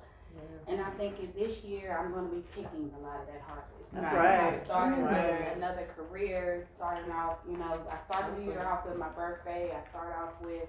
And 0.67 0.81
I 0.81 0.91
think 0.91 1.19
in 1.21 1.33
this 1.37 1.63
year 1.65 1.99
I'm 1.99 2.13
going 2.13 2.31
to 2.31 2.37
be 2.37 2.43
picking 2.55 2.91
a 2.97 3.01
lot 3.03 3.21
of 3.21 3.27
that 3.27 3.43
harvest. 3.47 3.93
That's 3.93 4.05
Nice. 4.05 4.15
right. 4.15 4.55
I 4.55 4.65
started 4.65 5.03
with 5.03 5.13
right. 5.13 5.57
another 5.57 5.87
career, 5.95 6.67
starting 6.77 7.11
off, 7.13 7.37
you 7.47 7.59
know, 7.59 7.79
I 7.91 7.99
started 8.09 8.39
the 8.41 8.45
year 8.51 8.67
off 8.67 8.87
with 8.87 8.97
my 8.97 9.11
birthday. 9.11 9.71
I 9.77 9.87
started 9.91 10.17
off 10.17 10.33
with 10.41 10.69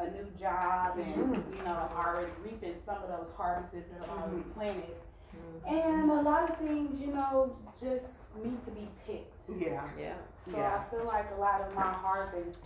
a 0.00 0.10
new 0.10 0.26
job 0.38 0.98
and, 0.98 1.14
mm-hmm. 1.14 1.56
you 1.56 1.62
know, 1.62 1.88
already 1.94 2.32
reaping 2.42 2.74
some 2.86 3.02
of 3.02 3.08
those 3.08 3.28
harvests 3.36 3.74
that 3.74 4.02
I've 4.02 4.10
already 4.10 4.42
mm-hmm. 4.42 4.50
planted. 4.52 4.96
Mm-hmm. 5.36 5.74
And 5.74 6.10
a 6.10 6.22
lot 6.22 6.50
of 6.50 6.58
things, 6.58 7.00
you 7.00 7.08
know, 7.08 7.56
just 7.80 8.06
need 8.42 8.64
to 8.64 8.70
be 8.70 8.88
picked. 9.06 9.34
Yeah. 9.58 9.84
Yeah. 9.98 10.14
So 10.44 10.56
Yeah. 10.56 10.80
I 10.80 10.90
feel 10.90 11.04
like 11.04 11.26
a 11.36 11.40
lot 11.40 11.60
of 11.62 11.74
my 11.74 11.82
harvest 11.82 12.58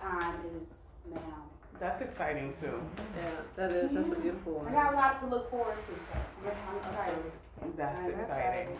time 0.00 0.36
is 0.54 0.68
now. 1.12 1.44
That's 1.78 2.02
exciting 2.02 2.54
too. 2.60 2.80
Yeah. 3.16 3.30
That 3.56 3.70
is. 3.70 3.90
That's 3.92 4.12
a 4.12 4.20
beautiful 4.20 4.60
I 4.60 4.64
one. 4.64 4.72
got 4.72 4.92
a 4.94 4.96
lot 4.96 5.20
to 5.20 5.26
look 5.26 5.50
forward 5.50 5.76
to. 5.76 6.18
I'm 6.48 6.76
excited. 6.76 7.32
That's 7.76 7.98
I'm 7.98 8.20
exciting. 8.20 8.68
excited. 8.68 8.78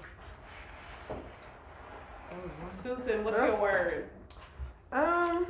Oh, 2.33 2.51
Susan, 2.83 3.25
what's 3.25 3.37
your 3.37 3.61
word? 3.61 4.09
Um, 4.93 5.47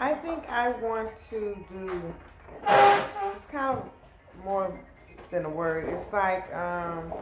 I 0.00 0.14
think 0.14 0.44
I 0.48 0.70
want 0.70 1.10
to 1.30 1.56
do. 1.70 2.14
It's 3.36 3.46
kind 3.46 3.78
of 3.78 3.90
more 4.44 4.78
than 5.30 5.44
a 5.44 5.50
word. 5.50 5.88
It's 5.88 6.12
like 6.12 6.52
um. 6.54 7.12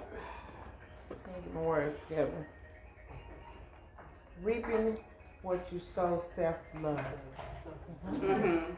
Let 1.11 1.37
me 1.37 1.43
get 1.45 1.55
my 1.55 1.61
words 1.61 1.97
together. 2.09 2.47
Reaping 4.43 4.97
what 5.43 5.67
you 5.73 5.81
sow, 5.81 6.23
self 6.35 6.57
love. 6.83 7.01
Mhm. 8.07 8.77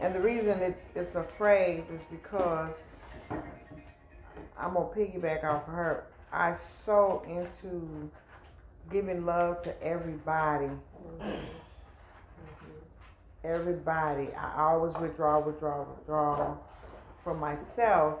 And 0.00 0.14
the 0.14 0.20
reason 0.20 0.60
it's 0.60 0.84
it's 0.94 1.14
a 1.14 1.24
phrase 1.24 1.84
is 1.92 2.02
because 2.10 2.76
I'm 4.58 4.74
gonna 4.74 4.86
piggyback 4.86 5.44
off 5.44 5.66
of 5.68 5.74
her. 5.74 6.04
I 6.32 6.54
so 6.54 7.22
into 7.28 8.10
giving 8.90 9.24
love 9.26 9.62
to 9.64 9.82
everybody. 9.82 10.70
Everybody. 13.44 14.28
I 14.34 14.60
always 14.62 14.94
withdraw, 14.96 15.38
withdraw, 15.40 15.84
withdraw 15.84 16.56
from 17.24 17.38
myself, 17.38 18.18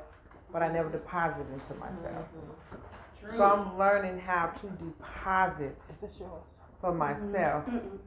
but 0.52 0.62
I 0.62 0.72
never 0.72 0.88
deposit 0.88 1.46
into 1.52 1.74
myself. 1.74 2.26
So 3.36 3.44
I'm 3.44 3.78
learning 3.78 4.18
how 4.18 4.46
to 4.46 4.66
deposit 4.84 5.76
for 6.80 6.92
myself. 6.92 7.66
Mhm. 7.66 7.98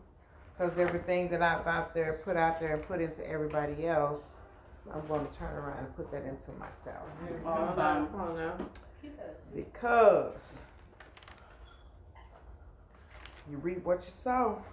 Because 0.57 0.77
everything 0.77 1.29
that 1.29 1.41
I've 1.41 1.67
out 1.67 1.93
there, 1.93 2.13
put 2.23 2.35
out 2.37 2.59
there, 2.59 2.73
and 2.73 2.87
put 2.87 2.99
into 3.01 3.27
everybody 3.27 3.87
else, 3.87 4.21
I'm 4.91 5.05
going 5.07 5.25
to 5.27 5.33
turn 5.33 5.55
around 5.55 5.79
and 5.79 5.95
put 5.95 6.11
that 6.11 6.23
into 6.23 6.51
myself. 6.53 7.07
Awesome. 7.45 8.07
Come 8.09 8.21
on. 8.21 8.69
Because 9.55 10.33
you 13.49 13.57
reap 13.57 13.83
what 13.83 14.03
you 14.03 14.11
sow. 14.23 14.63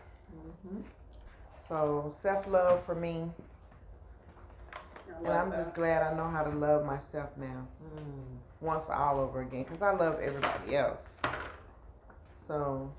So 1.71 2.15
self 2.23 2.47
love 2.49 2.85
for 2.85 2.97
me, 2.97 3.31
I 5.09 5.19
and 5.25 5.29
love 5.29 5.47
I'm 5.47 5.51
that. 5.51 5.63
just 5.63 5.75
glad 5.75 6.03
I 6.03 6.15
know 6.17 6.29
how 6.29 6.43
to 6.43 6.51
love 6.51 6.85
myself 6.85 7.31
now, 7.39 7.67
once 8.61 8.87
all 8.91 9.21
over 9.21 9.43
again. 9.43 9.65
Because 9.65 9.83
I 9.83 9.93
love 9.93 10.21
everybody 10.21 10.77
else. 10.77 10.99
So 12.49 12.91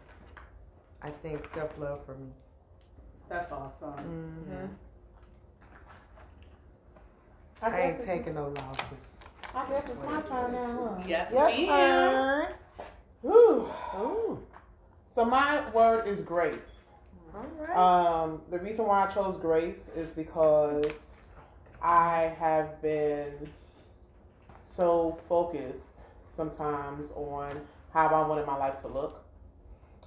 I 1.04 1.10
think 1.22 1.42
self 1.54 1.72
love 1.78 2.00
for 2.06 2.16
me. 2.16 2.30
That's 3.30 3.52
awesome. 3.52 3.94
Mhm. 4.50 4.70
I 7.62 7.68
I 7.68 7.72
guess 7.72 7.80
ain't 7.82 7.96
it's, 7.98 8.06
taking 8.06 8.36
no 8.36 8.50
losses. 8.50 9.06
I 9.54 9.70
guess 9.70 9.84
it's 9.90 10.04
my 10.06 10.22
turn 10.22 10.54
now, 10.54 10.96
huh? 10.98 11.04
Yes, 11.08 11.32
Your 11.32 11.50
ma'am. 11.50 11.68
turn. 11.68 12.48
Whew. 13.22 13.70
Ooh. 14.00 14.40
So 15.14 15.26
my 15.26 15.70
word 15.72 16.08
is 16.08 16.22
grace. 16.22 16.81
Right. 17.34 17.78
Um, 17.78 18.42
the 18.50 18.60
reason 18.60 18.86
why 18.86 19.06
I 19.06 19.08
chose 19.08 19.38
grace 19.38 19.86
is 19.96 20.12
because 20.12 20.86
I 21.82 22.36
have 22.40 22.82
been 22.82 23.34
so 24.76 25.20
focused 25.28 26.02
sometimes 26.36 27.12
on 27.16 27.62
how 27.94 28.08
I 28.08 28.28
wanted 28.28 28.46
my 28.46 28.58
life 28.58 28.82
to 28.82 28.88
look. 28.88 29.24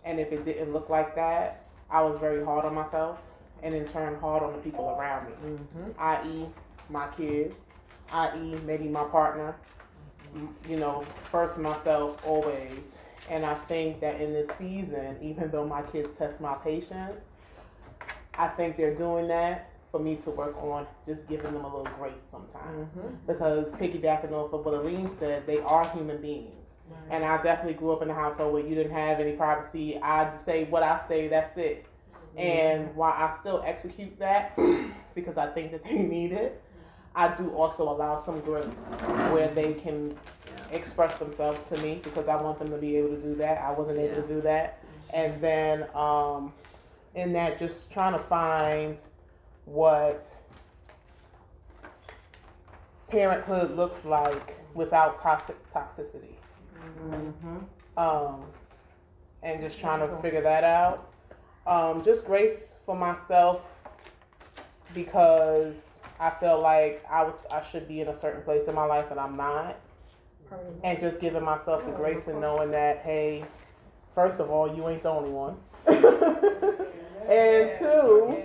And 0.04 0.20
if 0.20 0.32
it 0.32 0.44
didn't 0.44 0.72
look 0.72 0.88
like 0.88 1.14
that, 1.14 1.64
I 1.90 2.02
was 2.02 2.18
very 2.18 2.44
hard 2.44 2.64
on 2.64 2.74
myself 2.74 3.18
and 3.62 3.74
in 3.74 3.86
turn 3.86 4.18
hard 4.20 4.42
on 4.42 4.52
the 4.52 4.58
people 4.58 4.90
around 4.98 5.26
me, 5.26 5.32
mm-hmm. 5.44 5.90
i.e., 5.98 6.46
my 6.90 7.08
kids, 7.16 7.54
i.e., 8.12 8.56
maybe 8.66 8.88
my 8.88 9.04
partner, 9.04 9.56
you 10.68 10.76
know, 10.76 11.04
first 11.30 11.58
myself 11.58 12.18
always. 12.26 12.98
And 13.30 13.44
I 13.44 13.54
think 13.54 14.00
that 14.00 14.20
in 14.20 14.32
this 14.32 14.48
season, 14.58 15.16
even 15.22 15.50
though 15.50 15.66
my 15.66 15.82
kids 15.82 16.08
test 16.18 16.40
my 16.40 16.54
patience, 16.54 17.20
I 18.34 18.48
think 18.48 18.76
they're 18.76 18.94
doing 18.94 19.28
that 19.28 19.70
for 19.90 20.00
me 20.00 20.16
to 20.16 20.30
work 20.30 20.56
on 20.56 20.86
just 21.06 21.26
giving 21.28 21.52
them 21.52 21.64
a 21.64 21.76
little 21.76 21.88
grace 21.98 22.12
sometimes. 22.30 22.88
Mm-hmm. 22.96 23.14
Because 23.26 23.72
piggybacking 23.72 24.32
off 24.32 24.52
of 24.52 24.64
what 24.64 24.74
Aline 24.74 25.10
said, 25.18 25.46
they 25.46 25.60
are 25.60 25.88
human 25.90 26.20
beings. 26.20 26.64
And 27.10 27.24
I 27.24 27.40
definitely 27.42 27.74
grew 27.74 27.92
up 27.92 28.02
in 28.02 28.10
a 28.10 28.14
household 28.14 28.52
where 28.52 28.62
you 28.62 28.74
didn't 28.74 28.92
have 28.92 29.18
any 29.20 29.32
privacy. 29.32 29.98
I 30.00 30.30
just 30.30 30.44
say 30.44 30.64
what 30.64 30.82
I 30.82 31.00
say, 31.08 31.28
that's 31.28 31.56
it. 31.56 31.86
And 32.36 32.94
while 32.96 33.14
I 33.16 33.32
still 33.38 33.62
execute 33.64 34.18
that 34.18 34.56
because 35.14 35.38
I 35.38 35.46
think 35.46 35.70
that 35.72 35.84
they 35.84 35.98
need 35.98 36.32
it, 36.32 36.60
I 37.14 37.32
do 37.32 37.50
also 37.50 37.84
allow 37.84 38.18
some 38.18 38.40
grace 38.40 38.64
where 39.30 39.48
they 39.48 39.74
can 39.74 40.16
express 40.74 41.18
themselves 41.18 41.62
to 41.70 41.76
me 41.78 42.00
because 42.02 42.28
I 42.28 42.36
want 42.36 42.58
them 42.58 42.70
to 42.70 42.76
be 42.76 42.96
able 42.96 43.10
to 43.10 43.20
do 43.20 43.34
that. 43.36 43.58
I 43.58 43.70
wasn't 43.70 43.98
able 43.98 44.22
to 44.22 44.28
do 44.28 44.40
that. 44.42 44.82
And 45.12 45.40
then 45.40 45.86
um, 45.94 46.52
in 47.14 47.32
that, 47.34 47.58
just 47.58 47.90
trying 47.90 48.12
to 48.12 48.18
find 48.18 48.98
what 49.64 50.26
parenthood 53.08 53.76
looks 53.76 54.04
like 54.04 54.56
without 54.74 55.20
toxic 55.20 55.56
toxicity. 55.72 56.34
Mm-hmm. 57.08 57.58
Um, 57.96 58.42
and 59.42 59.60
just 59.60 59.78
trying 59.78 60.00
to 60.00 60.16
figure 60.20 60.42
that 60.42 60.64
out. 60.64 61.10
Um, 61.66 62.02
just 62.04 62.24
grace 62.24 62.74
for 62.84 62.96
myself 62.96 63.62
because 64.92 66.00
I 66.20 66.30
felt 66.30 66.62
like 66.62 67.04
I 67.10 67.22
was 67.22 67.34
I 67.50 67.62
should 67.62 67.88
be 67.88 68.00
in 68.00 68.08
a 68.08 68.14
certain 68.14 68.42
place 68.42 68.66
in 68.66 68.74
my 68.74 68.84
life 68.84 69.10
and 69.10 69.20
I'm 69.20 69.36
not. 69.36 69.78
And 70.82 71.00
just 71.00 71.20
giving 71.20 71.42
myself 71.42 71.84
the 71.84 71.92
grace 71.92 72.26
and 72.26 72.40
knowing 72.40 72.70
that, 72.72 72.98
hey, 72.98 73.44
first 74.14 74.40
of 74.40 74.50
all, 74.50 74.74
you 74.74 74.88
ain't 74.88 75.02
the 75.02 75.10
only 75.10 75.30
one. 75.30 75.56
and 77.28 77.78
two, 77.78 78.42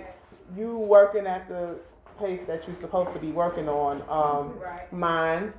you 0.56 0.76
working 0.78 1.26
at 1.26 1.48
the 1.48 1.76
pace 2.18 2.44
that 2.46 2.66
you're 2.66 2.76
supposed 2.76 3.12
to 3.12 3.18
be 3.18 3.30
working 3.30 3.68
on. 3.68 4.02
Um, 4.08 4.54
mine. 4.92 5.52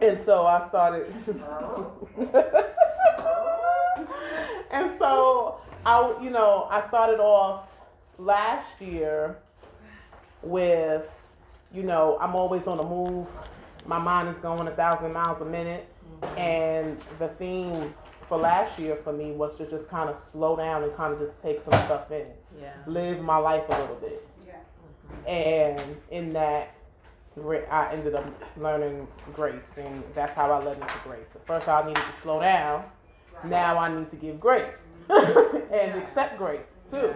And 0.00 0.20
so 0.24 0.46
I 0.46 0.68
started. 0.68 1.12
and 4.70 4.98
so 4.98 5.60
I, 5.86 6.14
you 6.22 6.30
know, 6.30 6.66
I 6.70 6.86
started 6.88 7.20
off 7.20 7.70
last 8.18 8.80
year 8.80 9.36
with, 10.42 11.06
you 11.72 11.82
know, 11.82 12.18
I'm 12.20 12.34
always 12.34 12.66
on 12.66 12.78
the 12.78 12.84
move. 12.84 13.26
My 13.86 13.98
mind 13.98 14.28
is 14.28 14.36
going 14.36 14.66
a 14.68 14.70
thousand 14.72 15.12
miles 15.12 15.40
a 15.40 15.44
minute. 15.44 15.88
Mm-hmm. 16.22 16.38
And 16.38 17.00
the 17.18 17.28
theme 17.28 17.94
for 18.28 18.38
last 18.38 18.78
year 18.78 18.96
for 18.96 19.12
me 19.12 19.32
was 19.32 19.56
to 19.56 19.68
just 19.68 19.88
kind 19.88 20.08
of 20.08 20.16
slow 20.16 20.56
down 20.56 20.82
and 20.82 20.94
kind 20.96 21.12
of 21.12 21.20
just 21.20 21.38
take 21.38 21.60
some 21.60 21.74
stuff 21.84 22.10
in, 22.10 22.26
Yeah. 22.60 22.72
live 22.86 23.20
my 23.20 23.36
life 23.36 23.64
a 23.68 23.80
little 23.80 23.96
bit. 23.96 24.26
And 25.26 25.80
in 26.10 26.32
that, 26.34 26.74
I 27.70 27.90
ended 27.92 28.14
up 28.14 28.26
learning 28.56 29.08
grace, 29.32 29.76
and 29.76 30.02
that's 30.14 30.34
how 30.34 30.50
I 30.52 30.62
led 30.62 30.76
into 30.76 30.94
grace. 31.02 31.28
At 31.34 31.46
first, 31.46 31.68
I 31.68 31.86
needed 31.86 32.02
to 32.02 32.20
slow 32.20 32.40
down. 32.40 32.84
Now 33.44 33.78
I 33.78 33.94
need 33.94 34.10
to 34.10 34.16
give 34.16 34.40
grace 34.40 34.78
mm-hmm. 35.08 35.74
and 35.74 36.02
accept 36.02 36.38
grace 36.38 36.60
too. 36.90 37.14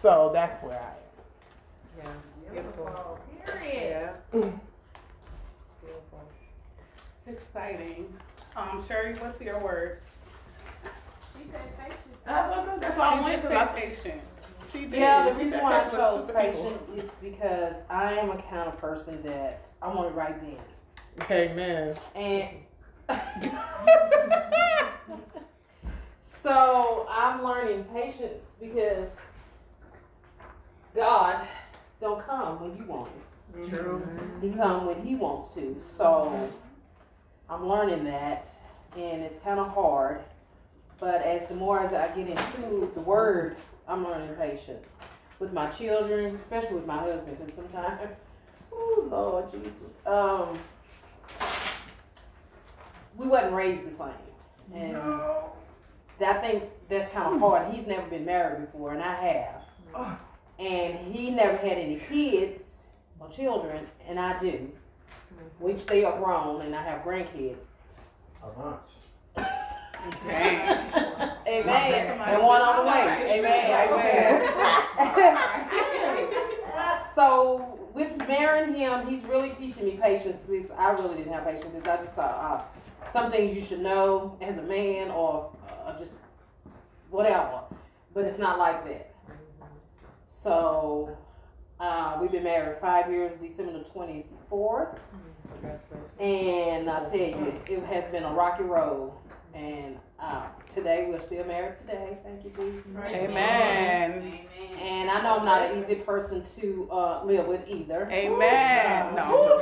So 0.00 0.30
that's 0.32 0.62
where 0.62 0.78
I 0.78 2.04
am. 2.04 2.04
Yeah. 2.04 2.10
it's 2.40 2.50
Beautiful. 2.50 3.18
Period. 3.46 4.10
Yeah. 4.32 4.40
Mm. 4.40 4.60
Beautiful. 7.24 7.46
Exciting. 7.48 8.12
Um, 8.56 8.84
Sherry, 8.86 9.14
what's 9.14 9.40
your 9.40 9.58
word? 9.60 10.00
She 11.36 11.48
said 11.50 11.60
patient. 11.78 12.24
That's 12.24 12.98
all 12.98 13.02
I 13.02 13.20
wanted 13.20 13.42
to 13.42 13.48
say. 13.48 13.68
Patient. 13.74 14.20
She 14.72 14.80
did. 14.86 14.94
Yeah, 14.94 15.28
the 15.28 15.36
She 15.36 15.44
reason 15.44 15.60
why 15.60 15.80
I 15.80 15.90
chose 15.90 16.26
to 16.26 16.32
people. 16.32 16.52
patient 16.52 16.80
is 16.96 17.10
because 17.20 17.76
I 17.90 18.14
am 18.14 18.30
a 18.30 18.42
kind 18.42 18.68
of 18.68 18.78
person 18.78 19.22
that 19.22 19.66
I 19.82 19.88
want 19.88 20.08
it 20.10 20.14
right 20.14 20.34
then. 20.40 20.58
Amen. 21.30 21.94
And 22.14 22.48
so 26.42 27.06
I'm 27.10 27.42
learning 27.44 27.84
patience 27.84 28.42
because 28.60 29.08
God 30.94 31.46
don't 32.00 32.24
come 32.24 32.60
when 32.60 32.76
you 32.78 32.84
want 32.84 33.10
him. 33.54 33.68
True. 33.68 34.02
He 34.40 34.50
come 34.50 34.86
when 34.86 35.04
he 35.04 35.14
wants 35.14 35.54
to. 35.54 35.76
So 35.96 36.48
I'm 37.52 37.68
learning 37.68 38.04
that 38.04 38.48
and 38.96 39.22
it's 39.22 39.38
kind 39.40 39.60
of 39.60 39.68
hard. 39.68 40.20
But 40.98 41.22
as 41.22 41.46
the 41.48 41.54
more 41.54 41.80
as 41.80 41.92
I 41.92 42.14
get 42.14 42.28
into 42.28 42.90
the 42.94 43.00
word, 43.00 43.56
I'm 43.86 44.06
learning 44.06 44.34
patience 44.36 44.86
with 45.38 45.52
my 45.52 45.68
children, 45.68 46.36
especially 46.36 46.76
with 46.76 46.86
my 46.86 46.98
husband, 46.98 47.36
because 47.38 47.54
sometimes, 47.54 48.10
oh 48.72 49.08
Lord 49.10 49.50
Jesus, 49.50 49.72
um, 50.06 50.58
we 53.16 53.26
wasn't 53.26 53.52
raised 53.52 53.84
the 53.90 53.96
same, 53.96 54.74
and 54.74 54.96
that 56.20 56.40
thing's 56.40 56.62
that's 56.88 57.10
kind 57.12 57.34
of 57.34 57.40
hard. 57.40 57.74
He's 57.74 57.86
never 57.86 58.06
been 58.08 58.24
married 58.24 58.66
before, 58.66 58.92
and 58.92 59.02
I 59.02 59.14
have, 59.94 60.18
and 60.58 61.12
he 61.12 61.30
never 61.30 61.56
had 61.56 61.76
any 61.76 61.96
kids 61.96 62.62
or 63.18 63.28
children, 63.28 63.86
and 64.06 64.20
I 64.20 64.38
do, 64.38 64.70
which 65.62 65.86
they 65.86 66.04
are 66.04 66.18
grown, 66.18 66.62
and 66.62 66.74
I 66.74 66.82
have 66.82 67.02
grandkids. 67.02 67.64
A 68.42 68.48
bunch. 68.60 68.80
Dang. 70.26 70.90
Amen. 71.46 72.20
And 72.20 72.42
one 72.42 72.60
on 72.60 72.76
the 72.78 72.90
way. 72.90 73.38
Amen. 73.38 73.70
Amen. 74.98 75.48
so 77.14 77.78
with 77.94 78.16
marrying 78.28 78.74
him, 78.74 79.06
he's 79.06 79.22
really 79.24 79.50
teaching 79.50 79.84
me 79.84 79.98
patience 80.02 80.42
because 80.48 80.70
I 80.76 80.90
really 80.90 81.16
didn't 81.16 81.32
have 81.32 81.44
patience 81.44 81.66
because 81.72 81.86
I 81.86 82.02
just 82.02 82.14
thought 82.14 82.66
uh, 83.04 83.10
some 83.12 83.30
things 83.30 83.54
you 83.54 83.62
should 83.62 83.80
know 83.80 84.36
as 84.40 84.58
a 84.58 84.62
man 84.62 85.10
or 85.10 85.54
uh, 85.86 85.96
just 85.98 86.14
whatever. 87.10 87.60
But 88.12 88.24
it's 88.24 88.38
not 88.38 88.58
like 88.58 88.84
that. 88.86 89.14
So 90.28 91.16
uh, 91.78 92.18
we've 92.20 92.32
been 92.32 92.44
married 92.44 92.78
five 92.80 93.08
years, 93.10 93.32
December 93.40 93.72
the 93.72 93.84
24th. 93.84 94.98
And 96.18 96.88
I 96.90 97.04
tell 97.04 97.18
you, 97.18 97.60
it 97.66 97.82
has 97.84 98.06
been 98.06 98.24
a 98.24 98.32
rocky 98.32 98.64
road. 98.64 99.12
And 99.54 99.96
uh, 100.18 100.46
today, 100.72 101.06
we're 101.08 101.20
still 101.20 101.44
married 101.44 101.78
today. 101.78 102.16
Thank 102.24 102.44
you, 102.44 102.50
Jesus. 102.50 102.84
Amen. 102.96 104.12
amen 104.12 104.38
And 104.80 105.10
I 105.10 105.20
know 105.22 105.38
I'm 105.38 105.44
not 105.44 105.62
an 105.62 105.84
easy 105.84 105.96
person 105.96 106.42
to 106.60 106.88
uh, 106.90 107.24
live 107.24 107.46
with 107.46 107.60
either. 107.68 108.08
Amen. 108.10 109.14
No. 109.14 109.58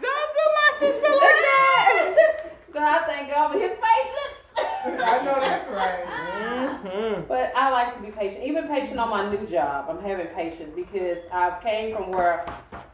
Don't 0.00 0.30
do 0.34 0.44
my 0.54 0.70
sister 0.80 1.10
like 1.10 1.40
that. 1.44 2.34
So 2.72 2.84
I 2.84 3.02
thank 3.06 3.30
God 3.30 3.52
for 3.52 3.58
his 3.58 3.72
patience. 3.72 4.38
I 5.02 5.24
know 5.24 5.40
that's 5.40 5.68
right. 5.70 6.47
Mm-hmm. 6.84 7.26
But 7.28 7.52
I 7.56 7.70
like 7.70 7.96
to 7.96 8.02
be 8.02 8.10
patient. 8.10 8.44
Even 8.44 8.68
patient 8.68 8.98
on 8.98 9.08
my 9.10 9.28
new 9.34 9.46
job. 9.46 9.86
I'm 9.88 10.02
having 10.02 10.26
patience 10.28 10.72
because 10.74 11.18
I 11.32 11.58
came 11.62 11.96
from 11.96 12.10
where 12.10 12.46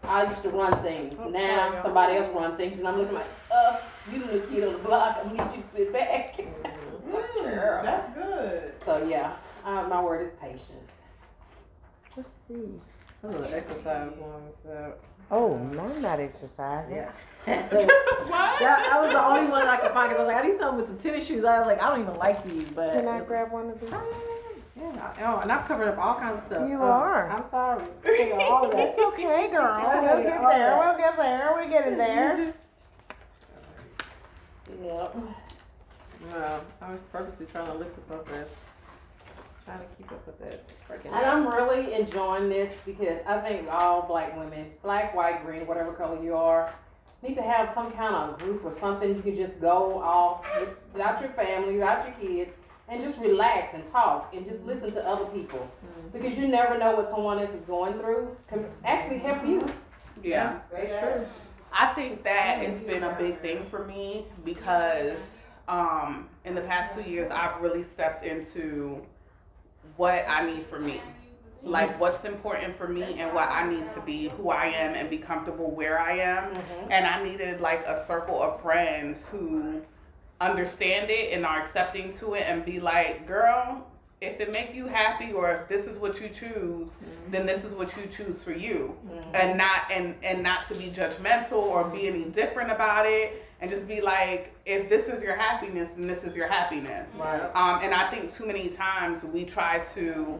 I 0.03 0.29
used 0.29 0.43
to 0.43 0.51
run 0.51 0.83
things. 0.83 1.15
Now 1.31 1.81
somebody 1.83 2.17
else 2.17 2.35
run 2.35 2.57
things, 2.57 2.79
and 2.79 2.87
I'm 2.89 2.99
looking 2.99 3.15
like, 3.15 3.27
uh, 3.51 3.81
you 4.11 4.21
the 4.27 4.33
new 4.33 4.47
kid 4.47 4.65
on 4.65 4.73
the 4.75 4.79
block. 4.81 5.19
I 5.25 5.29
need 5.29 5.41
you 5.57 5.63
to 5.63 5.69
sit 5.77 5.93
back. 5.93 6.37
That's 7.85 8.15
good. 8.15 8.73
So 8.85 9.07
yeah, 9.09 9.37
uh, 9.65 9.87
my 9.89 10.03
word 10.03 10.27
is 10.27 10.33
patience. 10.41 10.91
What's 12.15 12.31
these? 12.49 12.81
Those 13.23 13.35
are 13.35 13.39
the 13.39 13.57
exercise 13.57 14.13
ones. 14.19 14.55
Uh, 14.69 14.91
Oh, 15.31 15.57
no, 15.57 15.81
I'm 15.83 16.03
not 16.03 16.21
exercising. 16.21 16.95
yeah. 16.97 17.11
What? 18.25 18.59
That, 18.61 18.87
that 18.91 19.03
was 19.03 19.13
the 19.13 19.23
only 19.25 19.51
one 19.51 19.67
I 19.67 19.77
could 19.77 19.93
find. 19.93 20.11
Cause 20.11 20.19
I 20.19 20.23
was 20.25 20.29
like, 20.35 20.43
I 20.45 20.49
need 20.49 20.59
something 20.59 20.79
with 20.79 20.89
some 20.89 20.99
tennis 20.99 21.27
shoes. 21.27 21.45
I 21.45 21.59
was 21.59 21.67
like, 21.67 21.83
I 21.83 21.91
don't 21.91 22.01
even 22.01 22.17
like 22.17 22.43
these, 22.49 22.65
but 22.65 22.95
Can 22.95 23.07
I 23.07 23.21
grab 23.21 23.53
one 23.53 23.69
of 23.69 23.81
these? 23.81 23.91
yeah, 23.91 25.13
oh, 25.21 25.41
and 25.41 25.53
I've 25.53 25.67
covered 25.69 25.89
up 25.89 25.99
all 25.99 26.15
kinds 26.15 26.39
of 26.43 26.47
stuff. 26.51 26.69
You 26.69 26.79
Oh, 26.81 26.85
are. 26.87 27.29
I'm 27.31 27.45
sorry. 27.51 27.85
All 28.41 28.65
of 28.65 28.71
that. 28.73 28.81
It's 28.81 28.99
okay, 28.99 29.51
girl. 29.51 29.77
We'll 29.77 30.23
get 30.23 30.41
there. 30.49 30.79
We'll 30.79 30.97
get 30.97 31.17
there. 31.17 31.53
We're 31.55 31.69
getting 31.69 31.99
there. 31.99 32.55
Yep. 34.83 35.17
No, 36.33 36.61
I 36.81 36.91
was 36.91 37.01
purposely 37.13 37.47
trying 37.47 37.67
to 37.67 37.75
look 37.75 37.95
for 37.95 38.15
something. 38.17 38.45
Trying 39.65 39.79
to 39.79 39.85
keep 39.97 40.13
up 40.13 40.27
with 40.27 40.39
that. 40.41 40.65
And 41.07 41.15
I'm 41.25 41.47
really 41.47 41.95
enjoying 41.95 42.49
this 42.51 42.73
because 42.85 43.19
I 43.27 43.41
think 43.41 43.69
all 43.71 44.03
black 44.03 44.37
women, 44.37 44.71
black, 44.83 45.15
white, 45.15 45.45
green, 45.45 45.67
whatever 45.67 45.93
color 45.93 46.23
you 46.23 46.35
are, 46.37 46.73
need 47.23 47.35
to 47.37 47.43
have 47.43 47.71
some 47.75 47.91
kind 47.93 48.15
of 48.15 48.39
group 48.39 48.63
or 48.65 48.79
something 48.79 49.15
you 49.17 49.23
can 49.23 49.35
just 49.35 49.59
go 49.61 49.99
off 50.03 50.45
with- 50.61 50.77
without 50.93 51.21
your 51.23 51.31
family, 51.31 51.75
without 51.75 52.07
your 52.07 52.15
kids, 52.17 52.51
and 52.89 53.01
just 53.03 53.19
relax 53.19 53.73
and 53.73 53.87
talk 53.91 54.35
and 54.35 54.45
just 54.45 54.61
listen 54.65 54.93
to 54.93 55.07
other 55.09 55.25
people. 55.27 55.67
Because 56.13 56.37
you 56.37 56.47
never 56.47 56.77
know 56.77 56.95
what 56.97 57.09
someone 57.11 57.39
else 57.39 57.51
is 57.51 57.63
going 57.63 57.99
through 57.99 58.37
to 58.49 58.65
actually 58.85 59.19
help 59.19 59.45
you. 59.47 59.67
Yeah. 60.23 60.59
That's 60.71 60.87
true. 61.17 61.27
I 61.73 61.95
think 61.95 62.23
that 62.25 62.63
it's 62.63 62.83
been 62.83 63.03
a 63.03 63.17
big 63.19 63.41
thing 63.41 63.67
for 63.71 63.85
me 63.87 64.27
because 64.45 65.17
um, 65.67 66.29
in 66.45 66.55
the 66.55 66.61
past 66.61 66.95
two 66.95 67.03
years, 67.09 67.33
I've 67.33 67.61
really 67.63 67.85
stepped 67.95 68.27
into 68.27 69.01
what 69.97 70.25
I 70.29 70.47
need 70.47 70.67
for 70.69 70.79
me. 70.79 71.01
Like 71.63 71.99
what's 71.99 72.25
important 72.27 72.77
for 72.77 72.89
me 72.89 73.21
and 73.21 73.35
what 73.35 73.49
I 73.49 73.67
need 73.67 73.87
to 73.95 74.01
be 74.03 74.29
who 74.29 74.51
I 74.51 74.67
am 74.67 74.95
and 74.95 75.09
be 75.09 75.17
comfortable 75.17 75.71
where 75.71 75.99
I 75.99 76.19
am. 76.19 76.55
Mm-hmm. 76.55 76.93
And 76.93 77.07
I 77.07 77.25
needed 77.25 77.61
like 77.61 77.87
a 77.87 78.05
circle 78.07 78.43
of 78.43 78.61
friends 78.61 79.19
who 79.31 79.81
understand 80.41 81.11
it 81.11 81.33
and 81.33 81.47
are 81.47 81.65
accepting 81.65 82.19
to 82.19 82.35
it 82.35 82.43
and 82.43 82.67
be 82.67 82.81
like, 82.81 83.27
girl, 83.27 83.87
if 84.21 84.41
it 84.41 84.53
make 84.53 84.75
you 84.75 84.87
happy 84.87 85.33
or 85.33 85.51
if 85.53 85.69
this 85.69 85.87
is 85.87 85.99
what 85.99 86.21
you 86.21 86.29
choose, 86.29 86.91
mm-hmm. 86.91 87.31
then 87.31 87.47
this 87.47 87.65
is 87.65 87.75
what 87.75 87.97
you 87.97 88.05
choose 88.15 88.43
for 88.43 88.53
you. 88.53 88.95
Mm-hmm. 89.07 89.35
And 89.35 89.59
not 89.59 89.91
and 89.91 90.17
and 90.23 90.43
not 90.43 90.69
to 90.69 90.79
be 90.79 90.91
judgmental 90.91 91.53
or 91.53 91.85
be 91.85 92.09
any 92.09 92.25
different 92.25 92.71
about 92.71 93.07
it 93.07 93.43
and 93.65 93.71
just 93.71 93.89
be 93.89 94.03
like, 94.03 94.53
if 94.67 94.91
this 94.91 95.07
is 95.07 95.23
your 95.23 95.37
happiness, 95.37 95.89
then 95.97 96.07
this 96.07 96.23
is 96.23 96.37
your 96.37 96.49
happiness. 96.49 97.09
Right. 97.19 97.41
Um, 97.55 97.83
and 97.83 97.95
I 97.95 98.11
think 98.11 98.37
too 98.37 98.45
many 98.45 98.69
times 98.69 99.25
we 99.25 99.45
try 99.45 99.83
to 99.95 100.39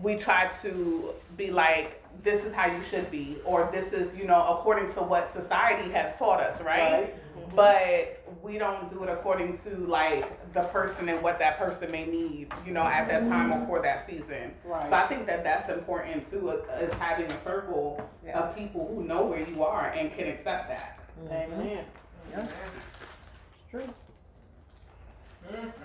we 0.00 0.14
try 0.14 0.52
to 0.62 1.12
be 1.36 1.50
like, 1.50 2.00
this 2.22 2.44
is 2.44 2.54
how 2.54 2.66
you 2.66 2.80
should 2.88 3.10
be, 3.10 3.38
or 3.44 3.68
this 3.72 3.92
is, 3.92 4.16
you 4.16 4.24
know, 4.24 4.46
according 4.56 4.94
to 4.94 5.02
what 5.02 5.32
society 5.34 5.90
has 5.90 6.16
taught 6.16 6.38
us, 6.38 6.60
right? 6.62 7.12
But 7.56 8.22
we 8.40 8.56
don't 8.56 8.88
do 8.92 9.02
it 9.02 9.08
according 9.08 9.58
to 9.64 9.70
like 9.86 10.52
the 10.54 10.62
person 10.64 11.08
and 11.08 11.20
what 11.20 11.40
that 11.40 11.58
person 11.58 11.90
may 11.90 12.06
need, 12.06 12.52
you 12.64 12.72
know, 12.72 12.82
at 12.82 13.08
that 13.08 13.28
time 13.28 13.52
or 13.52 13.66
for 13.66 13.82
that 13.82 14.06
season. 14.08 14.54
So 14.64 14.94
I 14.94 15.08
think 15.08 15.26
that 15.26 15.42
that's 15.42 15.68
important 15.68 16.30
too, 16.30 16.50
is, 16.50 16.88
is 16.88 16.94
having 16.94 17.28
a 17.28 17.42
circle 17.42 18.08
of 18.32 18.54
people 18.54 18.86
who 18.94 19.02
know 19.02 19.24
where 19.24 19.40
you 19.48 19.64
are 19.64 19.88
and 19.88 20.14
can 20.16 20.28
accept 20.28 20.68
that. 20.68 20.99
Amen. 21.28 21.84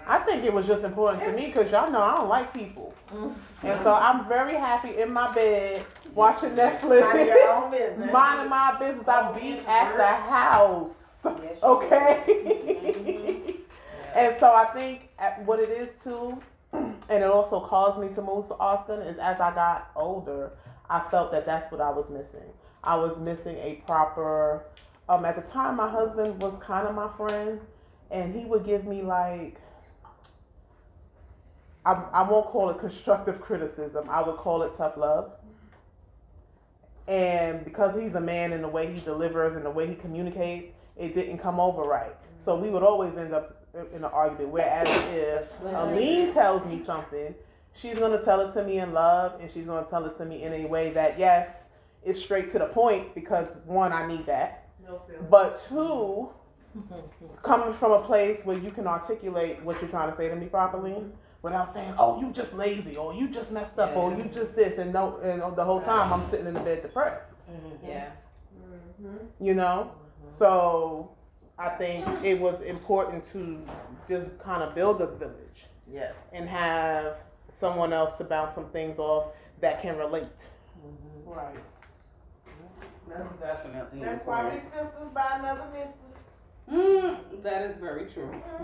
I 0.07 0.19
think 0.19 0.43
it 0.43 0.53
was 0.53 0.67
just 0.67 0.83
important 0.83 1.23
to 1.23 1.31
me 1.33 1.47
because 1.47 1.71
y'all 1.71 1.91
know 1.91 2.01
I 2.01 2.15
don't 2.17 2.29
like 2.29 2.53
people. 2.53 2.93
And 3.63 3.81
so 3.83 3.93
I'm 3.93 4.27
very 4.27 4.53
happy 4.55 4.97
in 4.97 5.11
my 5.11 5.33
bed 5.33 5.85
watching 6.13 6.51
Netflix. 6.51 7.01
Mind 7.01 7.27
your. 7.27 7.69
Minding 8.11 8.49
my 8.49 8.75
business. 8.79 9.07
I 9.07 9.31
be 9.39 9.59
at 9.67 9.97
the 9.97 10.05
house. 10.05 10.91
Okay? 11.63 13.55
and 14.15 14.35
so 14.39 14.53
I 14.53 14.65
think 14.73 15.09
what 15.45 15.59
it 15.59 15.69
is 15.69 15.89
too, 16.03 16.39
and 16.73 16.93
it 17.09 17.23
also 17.23 17.59
caused 17.59 17.99
me 17.99 18.09
to 18.09 18.21
move 18.21 18.47
to 18.47 18.55
Austin, 18.55 19.01
is 19.01 19.17
as 19.17 19.39
I 19.39 19.53
got 19.55 19.89
older, 19.95 20.51
I 20.89 20.99
felt 21.09 21.31
that 21.31 21.45
that's 21.45 21.71
what 21.71 21.81
I 21.81 21.89
was 21.89 22.09
missing. 22.09 22.47
I 22.83 22.95
was 22.95 23.17
missing 23.17 23.57
a 23.57 23.81
proper. 23.87 24.65
Um, 25.07 25.23
at 25.25 25.35
the 25.35 25.49
time, 25.49 25.75
my 25.75 25.89
husband 25.89 26.41
was 26.41 26.53
kind 26.61 26.87
of 26.87 26.95
my 26.95 27.09
friend, 27.15 27.59
and 28.11 28.33
he 28.35 28.45
would 28.45 28.65
give 28.65 28.85
me 28.85 29.01
like. 29.01 29.57
I, 31.85 31.93
I 32.13 32.27
won't 32.27 32.47
call 32.47 32.71
it 32.71 32.79
constructive 32.79 33.39
criticism. 33.39 34.09
I 34.09 34.23
would 34.23 34.37
call 34.37 34.63
it 34.63 34.73
tough 34.75 34.97
love. 34.97 35.33
And 37.07 37.63
because 37.63 37.99
he's 37.99 38.15
a 38.15 38.19
man 38.19 38.53
in 38.53 38.61
the 38.63 38.67
way 38.67 38.91
he 38.91 38.99
delivers 39.01 39.55
and 39.55 39.63
the 39.63 39.69
way 39.69 39.85
he 39.87 39.93
communicates, 39.93 40.73
it 40.97 41.13
didn't 41.13 41.37
come 41.37 41.59
over 41.59 41.83
right. 41.83 42.15
So 42.43 42.55
we 42.55 42.69
would 42.69 42.83
always 42.83 43.17
end 43.17 43.33
up 43.33 43.65
in 43.75 44.03
an 44.03 44.05
argument. 44.05 44.49
Whereas 44.49 44.87
if 45.13 45.47
Aline 45.63 46.33
tells 46.33 46.65
me 46.65 46.83
something, 46.83 47.35
she's 47.79 47.95
gonna 47.99 48.23
tell 48.23 48.41
it 48.41 48.53
to 48.53 48.63
me 48.63 48.79
in 48.79 48.93
love, 48.93 49.39
and 49.39 49.51
she's 49.51 49.65
gonna 49.65 49.85
tell 49.89 50.05
it 50.05 50.17
to 50.17 50.25
me 50.25 50.43
in 50.43 50.53
a 50.53 50.65
way 50.65 50.91
that 50.93 51.19
yes, 51.19 51.49
is 52.03 52.19
straight 52.19 52.51
to 52.53 52.59
the 52.59 52.67
point. 52.67 53.13
Because 53.13 53.57
one, 53.65 53.91
I 53.91 54.07
need 54.07 54.25
that, 54.25 54.64
but 55.29 55.67
two, 55.67 56.29
coming 57.43 57.73
from 57.73 57.91
a 57.91 58.01
place 58.01 58.45
where 58.45 58.57
you 58.57 58.71
can 58.71 58.87
articulate 58.87 59.61
what 59.63 59.81
you're 59.81 59.89
trying 59.89 60.11
to 60.11 60.17
say 60.17 60.29
to 60.29 60.35
me 60.35 60.47
properly. 60.47 60.95
Without 61.41 61.71
saying, 61.71 61.93
"Oh, 61.99 62.19
you 62.19 62.31
just 62.31 62.55
lazy," 62.55 62.97
or 62.97 63.13
"You 63.13 63.27
just 63.27 63.51
messed 63.51 63.77
up," 63.77 63.95
or 63.95 64.11
"You 64.11 64.23
just 64.33 64.55
this," 64.55 64.79
and 64.79 64.91
no, 64.91 65.17
and 65.17 65.55
the 65.55 65.63
whole 65.63 65.81
time 65.81 66.11
I'm 66.11 66.23
sitting 66.23 66.47
in 66.47 66.55
the 66.55 66.59
bed 66.59 66.81
depressed 66.81 67.21
mm-hmm. 67.49 67.87
Yeah. 67.87 68.09
you 69.39 69.53
know 69.53 69.91
so 70.37 71.11
i 71.57 71.69
think 71.69 72.05
it 72.23 72.39
was 72.39 72.59
important 72.61 73.23
to 73.33 73.59
just 74.07 74.37
kind 74.39 74.63
of 74.63 74.75
build 74.75 75.01
a 75.01 75.07
village 75.07 75.65
Yes. 75.91 76.13
and 76.33 76.49
have 76.49 77.17
someone 77.59 77.93
else 77.93 78.17
to 78.17 78.23
bounce 78.23 78.55
some 78.55 78.69
things 78.69 78.97
off 78.97 79.27
that 79.61 79.81
can 79.81 79.97
relate 79.97 80.23
mm-hmm. 80.79 81.29
Right. 81.29 81.55
That's 83.07 83.39
definitely 83.39 83.99
That's 84.01 84.25
why 84.25 84.49
we 84.49 84.59
sisters 84.61 85.11
by 85.13 85.37
another 85.39 85.65
mistress. 85.73 85.93
Mm, 86.71 87.43
that 87.43 87.61
is 87.63 87.77
very 87.79 88.11
true. 88.11 88.33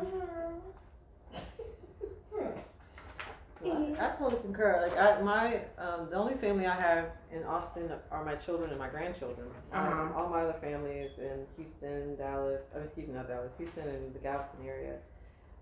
I 3.64 4.16
totally 4.18 4.42
concur. 4.42 4.82
Like 4.88 4.98
I, 4.98 5.22
my, 5.22 5.62
um, 5.78 6.10
the 6.10 6.16
only 6.16 6.34
family 6.36 6.66
I 6.66 6.74
have 6.80 7.10
in 7.32 7.44
Austin 7.44 7.92
are 8.10 8.26
my 8.26 8.34
children 8.36 8.72
and 8.72 8.80
my 8.80 8.90
grandchildren. 8.90 9.48
Um, 9.72 9.80
Uh-huh. 9.80 10.20
all 10.20 10.30
my 10.30 10.42
other 10.42 10.60
family 10.60 10.92
is 10.92 11.12
in 11.20 11.46
Houston, 11.58 12.16
Dallas. 12.16 12.62
Oh, 12.76 12.82
excuse 12.82 13.08
me, 13.08 13.14
not 13.14 13.28
Dallas. 13.28 13.52
Houston 13.60 13.88
and 13.88 14.14
the 14.16 14.20
Galveston 14.20 14.66
area. 14.66 14.96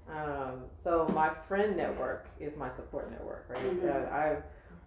Um, 0.09 0.63
so 0.81 1.09
my 1.13 1.29
friend 1.47 1.75
network 1.75 2.25
is 2.39 2.55
my 2.55 2.69
support 2.75 3.11
network, 3.11 3.45
right? 3.49 3.61
Mhm. 3.61 3.83
Uh, 3.89 4.09
I 4.09 4.37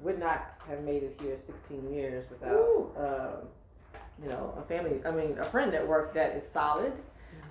would 0.01 0.19
not 0.19 0.55
have 0.67 0.81
made 0.83 1.03
it 1.03 1.17
here 1.21 1.39
16 1.47 1.93
years 1.93 2.29
without, 2.31 2.55
Ooh. 2.55 2.91
um, 2.97 3.49
you 4.23 4.29
know, 4.29 4.55
a 4.59 4.63
family. 4.63 5.01
I 5.05 5.11
mean, 5.11 5.39
a 5.39 5.45
friend 5.45 5.73
network 5.73 6.15
that 6.15 6.37
is 6.37 6.45
solid. 6.53 6.93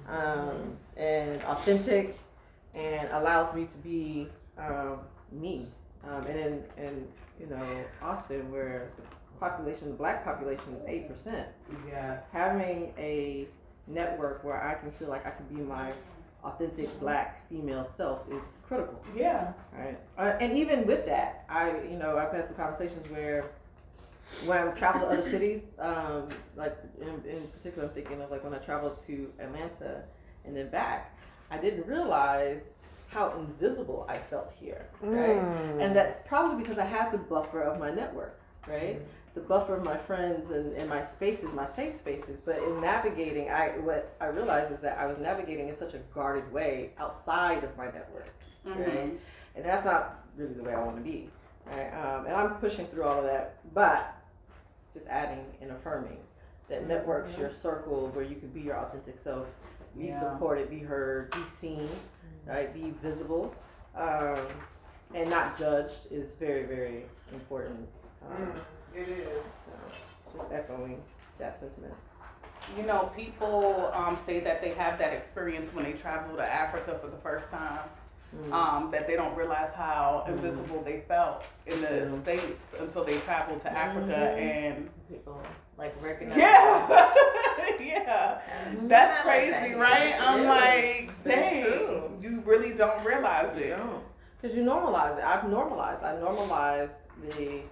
um, 0.08 0.78
and 0.98 1.42
authentic, 1.44 2.18
and 2.74 3.10
allows 3.12 3.54
me 3.56 3.66
to 3.66 3.78
be 3.80 4.28
um, 4.58 5.00
me. 5.32 5.68
Um, 6.08 6.26
and 6.26 6.38
in, 6.40 6.64
in 6.78 7.08
you 7.40 7.48
know 7.48 7.84
Austin, 8.02 8.52
where 8.52 8.90
the 8.98 9.04
population, 9.40 9.90
the 9.90 9.94
black 9.96 10.24
population 10.24 10.74
is 10.76 10.84
eight 10.88 11.08
percent, 11.08 11.48
Yes. 11.88 12.24
having 12.32 12.94
a 12.98 13.48
network 13.88 14.44
where 14.44 14.62
I 14.62 14.74
can 14.76 14.92
feel 14.92 15.10
like 15.10 15.26
I 15.26 15.32
can 15.32 15.46
be 15.48 15.62
my 15.62 15.92
authentic 16.44 17.00
black 17.00 17.48
female 17.50 17.88
self 17.98 18.22
is 18.32 18.42
critical. 18.68 19.00
Yeah. 19.16 19.54
Right. 19.78 19.98
Uh, 20.18 20.38
and 20.42 20.58
even 20.58 20.88
with 20.88 21.06
that, 21.06 21.46
I, 21.50 21.72
you 21.90 21.98
know, 21.98 22.18
I've 22.18 22.32
had 22.32 22.48
some 22.48 22.56
conversations 22.56 23.08
where 23.12 23.52
when 24.46 24.58
I 24.58 24.72
travel 24.72 25.02
to 25.02 25.08
other 25.08 25.30
cities, 25.30 25.62
um, 25.80 26.30
like 26.56 26.78
in, 27.00 27.30
in 27.30 27.48
particular, 27.48 27.88
I'm 27.88 27.94
thinking 27.94 28.22
of 28.22 28.32
like 28.32 28.44
when 28.44 28.54
I 28.54 28.60
traveled 28.60 29.06
to 29.08 29.32
Atlanta 29.40 30.04
and 30.46 30.56
then 30.56 30.70
back, 30.70 31.18
I 31.50 31.58
didn't 31.58 31.86
realize 31.88 32.62
how 33.10 33.38
invisible 33.38 34.06
I 34.08 34.20
felt 34.30 34.54
here. 34.58 34.88
Right. 35.02 35.36
Mm. 35.36 35.86
And 35.86 35.96
that's 35.96 36.20
probably 36.28 36.62
because 36.62 36.78
I 36.78 36.86
had 36.86 37.12
the 37.12 37.18
buffer 37.18 37.62
of 37.62 37.78
my 37.80 37.92
network, 37.92 38.40
right? 38.68 39.02
The 39.34 39.42
buffer 39.42 39.76
of 39.76 39.84
my 39.84 39.98
friends 39.98 40.50
and, 40.52 40.74
and 40.78 40.90
my 40.90 41.06
spaces, 41.06 41.50
my 41.54 41.68
safe 41.76 41.98
spaces. 41.98 42.40
But 42.44 42.58
in 42.60 42.80
navigating, 42.82 43.50
I 43.50 43.70
what 43.80 44.16
I 44.22 44.28
realized 44.28 44.72
is 44.74 44.80
that 44.80 44.98
I 44.98 45.06
was 45.06 45.18
navigating 45.20 45.68
in 45.70 45.78
such 45.78 45.94
a 45.94 46.00
guarded 46.14 46.52
way 46.54 46.92
outside 46.98 47.64
of 47.64 47.76
my 47.78 47.86
network, 47.86 48.34
right? 48.66 49.20
And 49.56 49.66
that's 49.66 49.86
not 49.86 50.26
really 50.38 50.54
the 50.54 50.64
way 50.64 50.74
I 50.74 50.82
want 50.82 50.98
to 50.98 51.04
be, 51.04 51.30
right? 51.68 51.90
Um, 51.94 52.26
and 52.26 52.36
I'm 52.36 52.56
pushing 52.56 52.88
through 52.88 53.04
all 53.04 53.20
of 53.20 53.26
that, 53.26 53.60
but 53.74 54.16
just 54.94 55.08
adding 55.08 55.46
and 55.62 55.72
affirming 55.72 56.18
that 56.70 56.88
networks 56.88 57.38
your 57.38 57.52
circle 57.52 58.10
where 58.14 58.24
you 58.24 58.36
can 58.36 58.50
be 58.50 58.62
your 58.62 58.78
authentic 58.78 59.20
self, 59.24 59.48
be 59.98 60.06
Yeah. 60.08 60.20
supported, 60.20 60.70
be 60.70 60.80
heard, 60.80 61.32
be 61.32 61.44
seen, 61.60 61.90
right? 62.46 62.74
Be 62.74 62.92
visible, 63.02 63.54
um, 63.96 64.48
and 65.14 65.30
not 65.30 65.58
judged 65.58 66.08
is 66.10 66.36
very, 66.36 66.64
very 66.64 67.06
important. 67.34 67.88
Um, 68.26 68.54
It 68.94 69.08
is. 69.08 69.44
so 69.66 70.40
just 70.40 70.52
echoing 70.52 71.02
that 71.38 71.60
sentiment. 71.60 71.94
You 72.78 72.84
know, 72.84 73.12
people 73.16 73.92
um, 73.94 74.18
say 74.26 74.40
that 74.42 74.62
they 74.62 74.74
have 74.76 74.98
that 75.00 75.12
experience 75.14 75.74
when 75.74 75.84
they 75.84 75.94
travel 75.94 76.36
to 76.38 76.44
Africa 76.44 77.00
for 77.02 77.08
the 77.08 77.18
first 77.18 77.50
time. 77.50 77.80
Mm. 78.34 78.54
Um, 78.54 78.92
that 78.92 79.08
they 79.08 79.18
don't 79.18 79.36
realize 79.36 79.74
how 79.76 80.24
invisible 80.26 80.82
they 80.86 81.02
felt 81.08 81.44
in 81.68 81.82
the 81.82 81.88
Mhm. 81.88 82.22
states 82.22 82.46
until 82.80 83.04
they 83.04 83.18
traveled 83.20 83.62
to 83.64 83.70
Africa 83.72 84.08
Mhm. 84.14 84.40
and 84.40 84.90
People 85.10 85.42
like 85.78 85.94
recognize. 86.02 86.38
yeah, 86.38 86.88
yeah, 87.82 88.40
Mhm. 88.70 88.88
that's 88.88 89.26
I 89.26 89.28
like 89.28 89.52
crazy, 89.52 89.74
that. 89.74 89.78
right? 89.78 90.22
I'm 90.22 90.40
It 90.40 90.44
is. 90.44 90.48
like, 90.48 91.24
dang, 91.26 92.18
you 92.22 92.42
really 92.46 92.74
don't 92.74 93.04
realize 93.06 93.58
You 93.58 93.64
it. 93.74 93.80
Because 94.42 94.56
you 94.56 94.64
normalize 94.64 95.18
it. 95.18 95.26
I've 95.26 95.50
normalized. 95.50 96.02
I 96.02 96.18
normalized 96.18 96.94
the, 97.22 97.64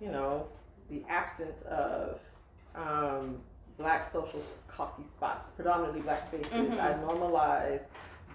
you 0.00 0.10
know, 0.10 0.46
the 0.90 1.04
absence 1.08 1.62
of 1.68 2.18
um, 2.74 3.40
black 3.78 4.10
social 4.12 4.42
coffee 4.66 5.04
spots, 5.16 5.50
predominantly 5.54 6.00
black 6.02 6.26
spaces. 6.26 6.50
Mhm. 6.52 6.80
I 6.80 7.00
normalized 7.00 7.84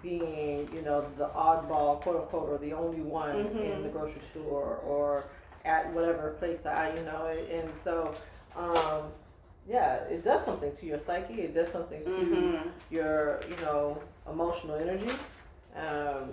being, 0.02 0.68
you 0.72 0.82
know, 0.82 1.08
the 1.16 1.28
oddball, 1.28 2.00
quote 2.00 2.16
unquote, 2.22 2.48
or 2.48 2.58
the 2.58 2.72
only 2.72 3.00
one 3.00 3.36
Mhm. 3.36 3.60
in 3.76 3.82
the 3.82 3.88
grocery 3.88 4.22
store 4.30 4.76
or 4.86 5.24
at 5.64 5.92
whatever 5.92 6.30
place 6.38 6.64
I, 6.64 6.94
you 6.94 7.02
know, 7.04 7.26
and 7.26 7.68
so, 7.82 8.14
um, 8.56 9.10
yeah, 9.68 9.96
it 10.04 10.24
does 10.24 10.44
something 10.44 10.74
to 10.76 10.86
your 10.86 11.00
psyche. 11.06 11.40
It 11.42 11.54
does 11.54 11.72
something 11.72 12.04
to 12.04 12.10
Mhm. 12.10 12.72
your 12.90 13.40
you 13.50 13.56
know 13.56 14.00
emotional 14.30 14.76
energy 14.76 15.10
um 15.76 16.30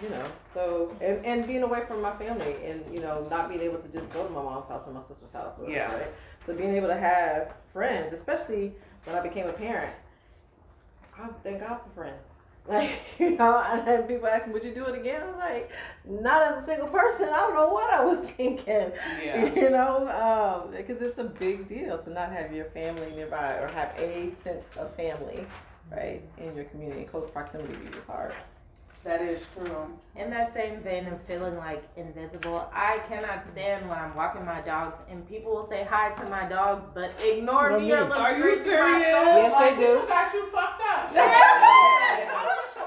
you 0.00 0.08
know 0.08 0.24
so 0.54 0.96
and, 1.00 1.24
and 1.26 1.46
being 1.48 1.62
away 1.64 1.84
from 1.86 2.00
my 2.00 2.16
family 2.16 2.54
and 2.64 2.84
you 2.94 3.00
know 3.00 3.26
not 3.28 3.48
being 3.48 3.60
able 3.60 3.78
to 3.78 3.88
just 3.88 4.10
go 4.12 4.24
to 4.24 4.30
my 4.30 4.40
mom's 4.40 4.68
house 4.68 4.86
or 4.86 4.92
my 4.92 5.02
sister's 5.02 5.32
house 5.32 5.58
or 5.58 5.64
whatever, 5.64 5.92
Yeah. 5.92 5.98
right 5.98 6.14
so 6.46 6.54
being 6.54 6.76
able 6.76 6.86
to 6.88 6.96
have 6.96 7.52
friends 7.72 8.12
especially 8.14 8.72
when 9.04 9.16
i 9.16 9.20
became 9.20 9.46
a 9.48 9.52
parent 9.52 9.92
i 11.18 11.26
thank 11.42 11.60
god 11.60 11.80
for 11.82 11.90
friends 11.94 12.22
like 12.70 12.90
you 13.18 13.36
know 13.36 13.58
and 13.58 13.86
then 13.86 14.02
people 14.04 14.26
ask 14.26 14.46
me 14.46 14.52
would 14.52 14.64
you 14.64 14.74
do 14.74 14.86
it 14.86 14.98
again 14.98 15.22
i'm 15.22 15.38
like 15.38 15.70
not 16.08 16.42
as 16.42 16.62
a 16.62 16.66
single 16.66 16.88
person 16.88 17.24
i 17.28 17.36
don't 17.38 17.54
know 17.54 17.68
what 17.68 17.92
i 17.92 18.04
was 18.04 18.20
thinking 18.36 18.92
Yeah. 19.24 19.54
you 19.54 19.70
know, 19.70 20.08
um, 20.08 20.70
because 20.76 21.00
it's 21.02 21.18
a 21.18 21.24
big 21.24 21.68
deal 21.68 21.98
to 21.98 22.10
not 22.10 22.32
have 22.32 22.52
your 22.52 22.66
family 22.66 23.10
nearby 23.12 23.54
or 23.54 23.68
have 23.68 23.92
a 23.98 24.32
sense 24.44 24.64
of 24.76 24.94
family, 24.96 25.46
right, 25.90 26.22
in 26.38 26.54
your 26.54 26.64
community. 26.66 27.04
Close 27.04 27.28
proximity 27.30 27.74
is 27.74 28.04
hard. 28.06 28.34
That 29.02 29.22
is 29.22 29.40
true. 29.56 29.86
In 30.14 30.28
that 30.30 30.52
same 30.52 30.80
vein 30.82 31.06
of 31.06 31.18
feeling 31.22 31.56
like 31.56 31.82
invisible, 31.96 32.68
I 32.74 32.98
cannot 33.08 33.44
stand 33.52 33.88
when 33.88 33.96
I'm 33.98 34.14
walking 34.14 34.44
my 34.44 34.60
dogs 34.60 34.96
and 35.10 35.26
people 35.26 35.52
will 35.52 35.68
say 35.70 35.86
hi 35.88 36.10
to 36.10 36.24
my 36.28 36.46
dogs 36.46 36.84
but 36.94 37.12
ignore 37.24 37.68
Ignore 37.68 37.80
me 37.80 37.92
or 37.92 38.04
look 38.08 38.18
Are 38.18 38.36
you 38.36 38.42
straight 38.60 38.64
to 38.64 38.70
my 38.82 39.00
serious? 39.00 39.16
soul. 39.16 39.36
Yes, 39.40 39.52
they 39.52 39.70
like, 39.70 39.78
do. 39.78 39.98
Who 40.00 40.06
got 40.06 40.34
you 40.34 40.46
fucked 40.52 40.82
up? 40.84 41.10
Yeah. 41.14 41.24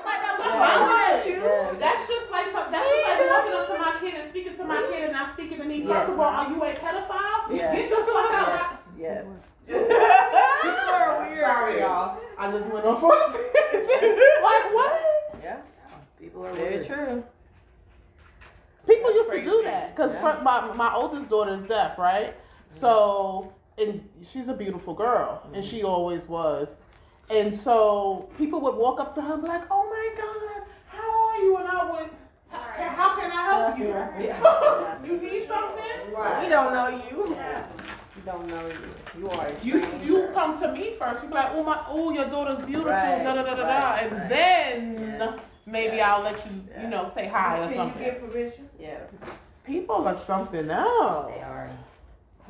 Like 0.06 0.22
I'm 0.22 0.40
Yeah. 0.40 0.54
smiling 0.54 1.20
at 1.20 1.26
you. 1.28 1.42
Yes. 1.42 1.76
That's 1.80 2.08
just 2.08 2.30
like 2.32 2.46
some, 2.52 2.72
that's 2.72 2.88
just 2.88 3.08
like 3.08 3.30
walking 3.32 3.54
up 3.58 3.68
to 3.74 3.78
my 3.80 3.98
kid 4.00 4.14
and 4.22 4.30
speaking 4.30 4.56
to 4.58 4.64
my 4.66 4.82
kid 4.92 5.04
and 5.06 5.14
not 5.14 5.34
speaking 5.34 5.58
to 5.58 5.64
me. 5.64 5.82
Yes. 5.82 5.88
First 5.90 6.10
of 6.14 6.20
all, 6.20 6.30
are 6.30 6.50
you 6.50 6.62
a 6.64 6.74
pedophile? 6.74 7.50
Yes. 7.58 7.74
Get 7.76 7.90
the 7.90 7.96
fuck 8.06 8.32
out. 8.38 8.80
Yes. 9.00 9.26
People 9.66 9.82
are 10.94 11.26
weird. 11.28 11.42
Sorry, 11.42 11.80
y'all. 11.80 12.20
I 12.38 12.52
just 12.52 12.70
went 12.70 12.86
on 12.86 13.00
for 13.02 13.16
a. 13.16 13.26
Like 13.28 14.74
what? 14.78 15.02
Yeah. 15.42 15.58
People 16.24 16.46
are 16.46 16.54
Very 16.54 16.78
weird. 16.78 16.88
true. 16.88 17.24
People 18.88 19.14
That's 19.14 19.28
used 19.28 19.32
to 19.32 19.44
do 19.44 19.64
that 19.66 19.94
because 19.94 20.14
Yeah. 20.14 20.40
my 20.42 20.74
my 20.74 20.94
oldest 20.94 21.30
daughter 21.30 21.52
is 21.52 21.64
deaf, 21.64 21.98
right? 21.98 22.34
Mm-hmm. 22.34 22.80
So 22.80 23.52
and 23.78 24.08
she's 24.32 24.48
a 24.48 24.54
beautiful 24.54 24.94
girl, 24.94 25.42
and 25.46 25.56
mm-hmm. 25.56 25.70
she 25.70 25.84
always 25.84 26.28
was. 26.30 26.70
And 27.30 27.58
so 27.60 28.30
people 28.38 28.62
would 28.62 28.76
walk 28.76 29.02
up 29.02 29.14
to 29.16 29.22
her 29.22 29.34
and 29.34 29.42
be 29.42 29.50
like, 29.50 29.66
"Oh 29.70 29.84
my 29.96 30.08
God, 30.22 30.68
how 30.88 31.28
are 31.28 31.38
you?" 31.40 31.58
And 31.58 31.68
I 31.68 31.92
would, 31.92 32.10
"How 32.50 32.68
can, 32.78 32.90
how 32.96 33.20
can 33.20 33.32
I 33.32 33.44
help 33.54 33.80
you? 33.80 33.88
Yeah. 34.26 35.04
you 35.06 35.18
need 35.18 35.48
something? 35.48 35.96
We 36.42 36.50
don't 36.50 36.72
know 36.74 36.88
you. 37.10 37.36
Yeah. 37.36 37.66
You 38.16 38.22
don't 38.26 38.48
know 38.48 38.68
you. 38.68 39.22
You 39.22 39.30
are. 39.30 39.52
You 39.62 39.84
stranger. 39.84 40.06
you 40.06 40.30
come 40.34 40.58
to 40.62 40.72
me 40.72 40.94
first. 40.98 41.22
You 41.24 41.28
be 41.30 41.36
like, 41.36 41.52
"Oh 41.52 41.64
my, 41.64 41.84
oh 41.90 42.12
your 42.12 42.30
daughter's 42.30 42.62
beautiful," 42.62 42.92
Right, 42.92 43.24
da 43.24 43.36
da 43.36 43.44
da 43.44 43.56
da 43.56 43.64
da, 43.64 43.90
right, 43.92 44.04
and 44.04 44.12
right. 44.14 44.30
then 44.30 45.18
Yeah. 45.20 45.40
Maybe 45.74 45.98
Yeah. 45.98 46.14
I'll 46.16 46.22
let 46.24 46.46
you, 46.46 46.52
Yeah. 46.70 46.84
you 46.84 46.88
know, 46.88 47.12
say 47.14 47.28
hi 47.28 47.60
or 47.60 47.68
Can 47.74 47.88
you 47.88 48.06
get 48.06 48.22
permission? 48.22 48.70
Yes. 48.80 49.02
People 49.66 50.08
are 50.08 50.20
something 50.20 50.70
else. 50.70 51.34
They 51.34 51.42
are. 51.42 51.70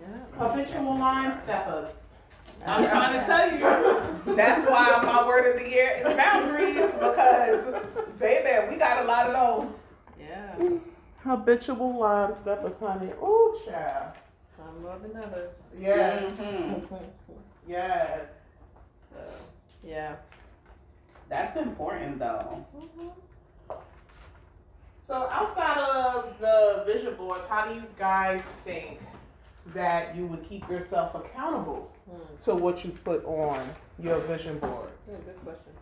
Yeah. 0.02 0.08
Habitual 0.38 0.98
line 1.00 1.34
steppers. 1.44 1.92
I'm 2.66 2.88
trying 2.88 3.14
to 3.20 3.26
tell 3.26 3.52
you. 3.52 4.36
That's 4.36 4.70
why 4.70 5.02
my 5.04 5.26
word 5.28 5.54
of 5.56 5.62
the 5.62 5.70
year 5.70 5.92
is 5.98 6.16
boundaries 6.16 6.76
because, 7.00 7.82
baby, 8.20 8.70
we 8.70 8.76
got 8.78 9.04
a 9.04 9.08
lot 9.08 9.28
of 9.28 9.34
those. 9.34 9.76
Yeah. 10.20 10.78
Habitual 11.24 12.00
line 12.00 12.36
steppers, 12.36 12.74
honey. 12.80 13.12
Oh, 13.22 13.60
child. 13.66 14.14
Some 14.58 14.82
more 14.82 14.98
than 15.00 15.16
others. 15.24 15.56
Yes. 15.78 16.24
Mhm. 16.40 17.00
Yes. 17.68 18.22
So, 19.12 19.20
yeah. 19.84 20.16
That's 21.34 21.58
important 21.58 22.20
though. 22.20 22.64
So 25.08 25.28
outside 25.32 25.80
of 25.80 26.40
the 26.40 26.84
vision 26.86 27.16
boards, 27.16 27.44
how 27.46 27.68
do 27.68 27.74
you 27.74 27.84
guys 27.98 28.44
think 28.64 29.00
that 29.74 30.16
you 30.16 30.28
would 30.28 30.44
keep 30.44 30.70
yourself 30.70 31.16
accountable 31.16 31.92
Hmm. 32.08 32.20
to 32.44 32.54
what 32.54 32.86
you 32.86 32.92
put 32.92 33.26
on 33.26 33.68
your 33.98 34.20
vision 34.20 34.60
boards? 34.60 35.08
Yeah, 35.08 35.16
good 35.26 35.44
question. 35.44 35.74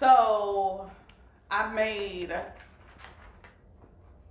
So 0.00 0.90
I 1.48 1.72
made 1.72 2.34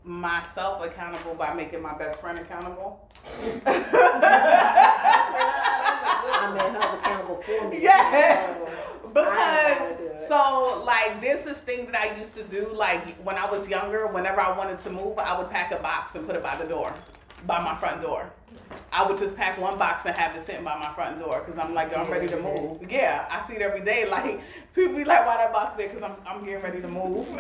myself 0.03 0.83
accountable 0.83 1.35
by 1.35 1.53
making 1.53 1.81
my 1.81 1.97
best 1.97 2.19
friend 2.19 2.37
accountable. 2.37 3.09
I 6.27 6.51
made 6.53 6.81
her 6.81 6.97
accountable 6.97 7.43
for 7.45 7.69
me. 7.69 7.81
Yes. 7.81 8.57
Because 9.13 9.25
gotta 9.25 9.97
do 9.97 10.03
it. 10.05 10.27
so 10.29 10.83
like 10.85 11.19
this 11.21 11.45
is 11.47 11.57
things 11.63 11.91
that 11.91 11.99
I 11.99 12.17
used 12.19 12.35
to 12.35 12.43
do 12.43 12.71
like 12.73 13.17
when 13.23 13.37
I 13.37 13.49
was 13.49 13.67
younger 13.67 14.07
whenever 14.07 14.39
I 14.39 14.55
wanted 14.57 14.79
to 14.83 14.89
move 14.89 15.17
I 15.17 15.37
would 15.37 15.49
pack 15.49 15.71
a 15.71 15.81
box 15.81 16.15
and 16.15 16.27
put 16.27 16.35
it 16.35 16.43
by 16.43 16.55
the 16.57 16.65
door 16.65 16.93
by 17.45 17.61
my 17.61 17.77
front 17.79 18.01
door 18.01 18.31
I 18.91 19.07
would 19.07 19.19
just 19.19 19.35
pack 19.35 19.59
one 19.59 19.77
box 19.77 20.05
and 20.05 20.17
have 20.17 20.35
it 20.35 20.45
sitting 20.45 20.63
by 20.63 20.77
my 20.77 20.93
front 20.93 21.19
door 21.19 21.43
because 21.45 21.63
I'm 21.63 21.73
like, 21.73 21.91
yo, 21.91 21.97
I'm 21.97 22.11
ready 22.11 22.27
to 22.27 22.39
move. 22.39 22.81
Yeah, 22.89 23.25
I 23.29 23.47
see 23.47 23.55
it 23.55 23.61
every 23.61 23.81
day. 23.81 24.07
Like 24.09 24.41
people 24.73 24.95
be 24.95 25.03
like, 25.03 25.25
why 25.25 25.37
that 25.37 25.53
box 25.53 25.77
there? 25.77 25.89
Because 25.89 26.03
I'm 26.03 26.15
I'm 26.27 26.43
getting 26.43 26.63
ready 26.63 26.81
to 26.81 26.87
move. 26.87 27.27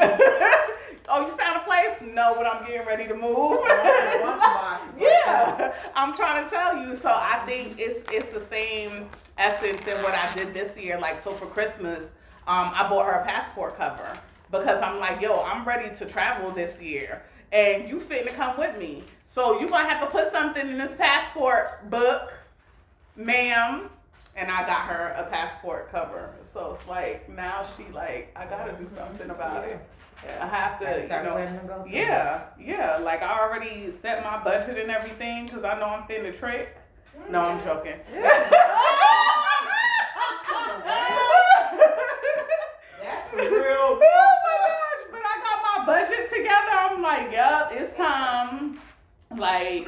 oh, 1.09 1.27
you 1.27 1.35
found 1.37 1.57
a 1.57 1.63
place? 1.65 1.97
No, 2.13 2.35
but 2.35 2.45
I'm 2.45 2.65
getting 2.67 2.85
ready 2.85 3.07
to 3.07 3.15
move. 3.15 3.59
yeah, 4.99 5.73
I'm 5.95 6.15
trying 6.15 6.43
to 6.43 6.49
tell 6.51 6.77
you. 6.77 6.97
So 6.97 7.09
I 7.09 7.41
think 7.47 7.79
it's 7.79 8.07
it's 8.11 8.31
the 8.33 8.45
same 8.49 9.09
essence 9.37 9.81
in 9.87 10.03
what 10.03 10.13
I 10.13 10.31
did 10.35 10.53
this 10.53 10.77
year. 10.77 10.99
Like 10.99 11.23
so 11.23 11.33
for 11.33 11.47
Christmas, 11.47 11.99
um, 12.47 12.71
I 12.75 12.87
bought 12.87 13.05
her 13.05 13.19
a 13.19 13.25
passport 13.25 13.75
cover 13.75 14.17
because 14.51 14.81
I'm 14.83 14.99
like, 14.99 15.21
yo, 15.21 15.41
I'm 15.41 15.67
ready 15.67 15.95
to 15.97 16.05
travel 16.05 16.51
this 16.51 16.79
year, 16.79 17.23
and 17.51 17.89
you 17.89 18.01
fitting 18.01 18.27
to 18.27 18.33
come 18.33 18.57
with 18.59 18.77
me. 18.77 19.03
So 19.33 19.59
you 19.59 19.69
gonna 19.69 19.87
have 19.87 20.01
to 20.01 20.07
put 20.07 20.31
something 20.31 20.67
in 20.67 20.77
this 20.77 20.95
passport 20.97 21.89
book, 21.89 22.33
ma'am. 23.15 23.89
And 24.35 24.49
I 24.49 24.65
got 24.65 24.87
her 24.87 25.13
a 25.17 25.29
passport 25.29 25.91
cover. 25.91 26.33
So 26.53 26.75
it's 26.75 26.87
like 26.87 27.29
now 27.29 27.65
she 27.75 27.91
like 27.93 28.31
I 28.35 28.45
gotta 28.45 28.73
do 28.73 28.89
something 28.95 29.29
about 29.29 29.65
it. 29.65 29.79
I 30.41 30.47
have 30.47 30.79
to, 30.79 31.07
Gotta 31.07 31.23
you 31.23 31.29
know. 31.29 31.35
planning 31.35 31.59
to 31.61 31.67
go 31.67 31.73
somewhere. 31.83 31.93
Yeah, 31.93 32.43
yeah. 32.59 32.97
Like 32.97 33.21
I 33.21 33.39
already 33.39 33.93
set 34.01 34.23
my 34.23 34.43
budget 34.43 34.77
and 34.77 34.91
everything 34.91 35.45
because 35.45 35.63
I 35.63 35.79
know 35.79 35.85
I'm 35.85 36.03
finna 36.03 36.37
trick. 36.37 36.75
No, 37.29 37.41
I'm 37.41 37.59
mm. 37.59 37.63
joking. 37.63 37.99
That's 43.01 43.33
real. 43.33 43.51
Oh 43.51 43.99
my 44.43 44.57
gosh! 44.65 45.03
But 45.11 45.21
I 45.23 45.35
got 45.43 45.59
my 45.63 45.85
budget 45.85 46.29
together. 46.29 46.71
I'm 46.71 47.01
like, 47.01 47.31
yup, 47.31 47.71
it's 47.73 47.95
time. 47.97 48.68
Like, 49.37 49.87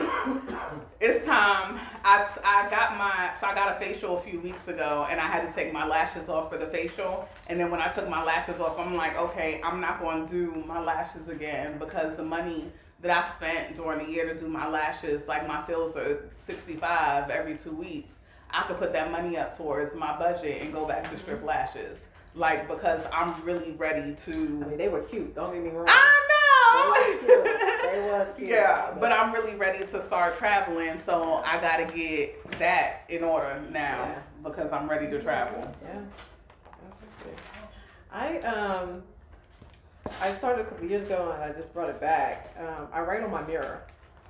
it's 1.01 1.25
time. 1.25 1.79
I 2.03 2.27
I 2.43 2.69
got 2.69 2.95
my 2.95 3.33
so 3.39 3.47
I 3.47 3.55
got 3.55 3.75
a 3.75 3.79
facial 3.83 4.17
a 4.19 4.21
few 4.21 4.39
weeks 4.39 4.67
ago, 4.67 5.07
and 5.09 5.19
I 5.19 5.25
had 5.25 5.47
to 5.47 5.53
take 5.53 5.73
my 5.73 5.85
lashes 5.85 6.29
off 6.29 6.51
for 6.51 6.59
the 6.59 6.67
facial. 6.67 7.27
And 7.47 7.59
then 7.59 7.71
when 7.71 7.81
I 7.81 7.87
took 7.91 8.07
my 8.07 8.23
lashes 8.23 8.59
off, 8.59 8.77
I'm 8.77 8.95
like, 8.95 9.17
okay, 9.17 9.59
I'm 9.63 9.81
not 9.81 9.99
going 9.99 10.27
to 10.27 10.31
do 10.31 10.63
my 10.67 10.79
lashes 10.79 11.27
again 11.27 11.79
because 11.79 12.15
the 12.17 12.23
money 12.23 12.71
that 13.01 13.11
I 13.11 13.35
spent 13.35 13.75
during 13.75 14.05
the 14.05 14.11
year 14.11 14.31
to 14.31 14.39
do 14.39 14.47
my 14.47 14.67
lashes, 14.67 15.27
like 15.27 15.47
my 15.47 15.65
fills 15.65 15.95
are 15.95 16.29
65 16.45 17.31
every 17.31 17.57
two 17.57 17.75
weeks. 17.75 18.13
I 18.51 18.63
could 18.67 18.77
put 18.77 18.93
that 18.93 19.11
money 19.11 19.37
up 19.37 19.57
towards 19.57 19.95
my 19.95 20.17
budget 20.19 20.61
and 20.61 20.71
go 20.71 20.85
back 20.85 21.09
to 21.09 21.17
strip 21.17 21.43
lashes. 21.43 21.97
Like 22.33 22.67
because 22.69 23.03
I'm 23.11 23.41
really 23.43 23.71
ready 23.73 24.11
I 24.11 24.15
to. 24.25 24.31
mean, 24.31 24.77
they 24.77 24.87
were 24.87 25.01
cute. 25.01 25.35
Don't 25.35 25.53
get 25.53 25.63
me 25.63 25.69
wrong. 25.69 25.85
I 25.89 26.21
They 26.73 26.89
was 26.89 27.21
know. 27.23 27.43
cute. 27.43 27.91
They 27.93 28.01
was 28.01 28.27
cute. 28.37 28.49
Yeah, 28.49 28.95
but 28.99 29.11
I'm 29.11 29.33
really 29.33 29.55
ready 29.55 29.85
to 29.85 30.05
start 30.07 30.37
traveling, 30.37 31.01
so 31.05 31.41
I 31.45 31.59
gotta 31.59 31.85
get 31.93 32.57
that 32.59 33.01
in 33.09 33.23
order 33.25 33.61
now 33.71 34.05
Yeah. 34.05 34.21
because 34.49 34.71
I'm 34.71 34.89
ready 34.89 35.07
to 35.09 35.21
travel. 35.21 35.75
Yeah. 35.83 35.99
I 38.13 38.39
um 38.39 39.03
I 40.21 40.35
started 40.37 40.61
a 40.61 40.65
couple 40.69 40.87
years 40.87 41.05
ago 41.05 41.31
and 41.33 41.43
I 41.43 41.51
just 41.57 41.73
brought 41.73 41.89
it 41.89 41.99
back. 42.01 42.55
Um, 42.59 42.87
I 42.93 43.01
write 43.01 43.23
on 43.23 43.31
my 43.31 43.41
mirror. 43.43 43.81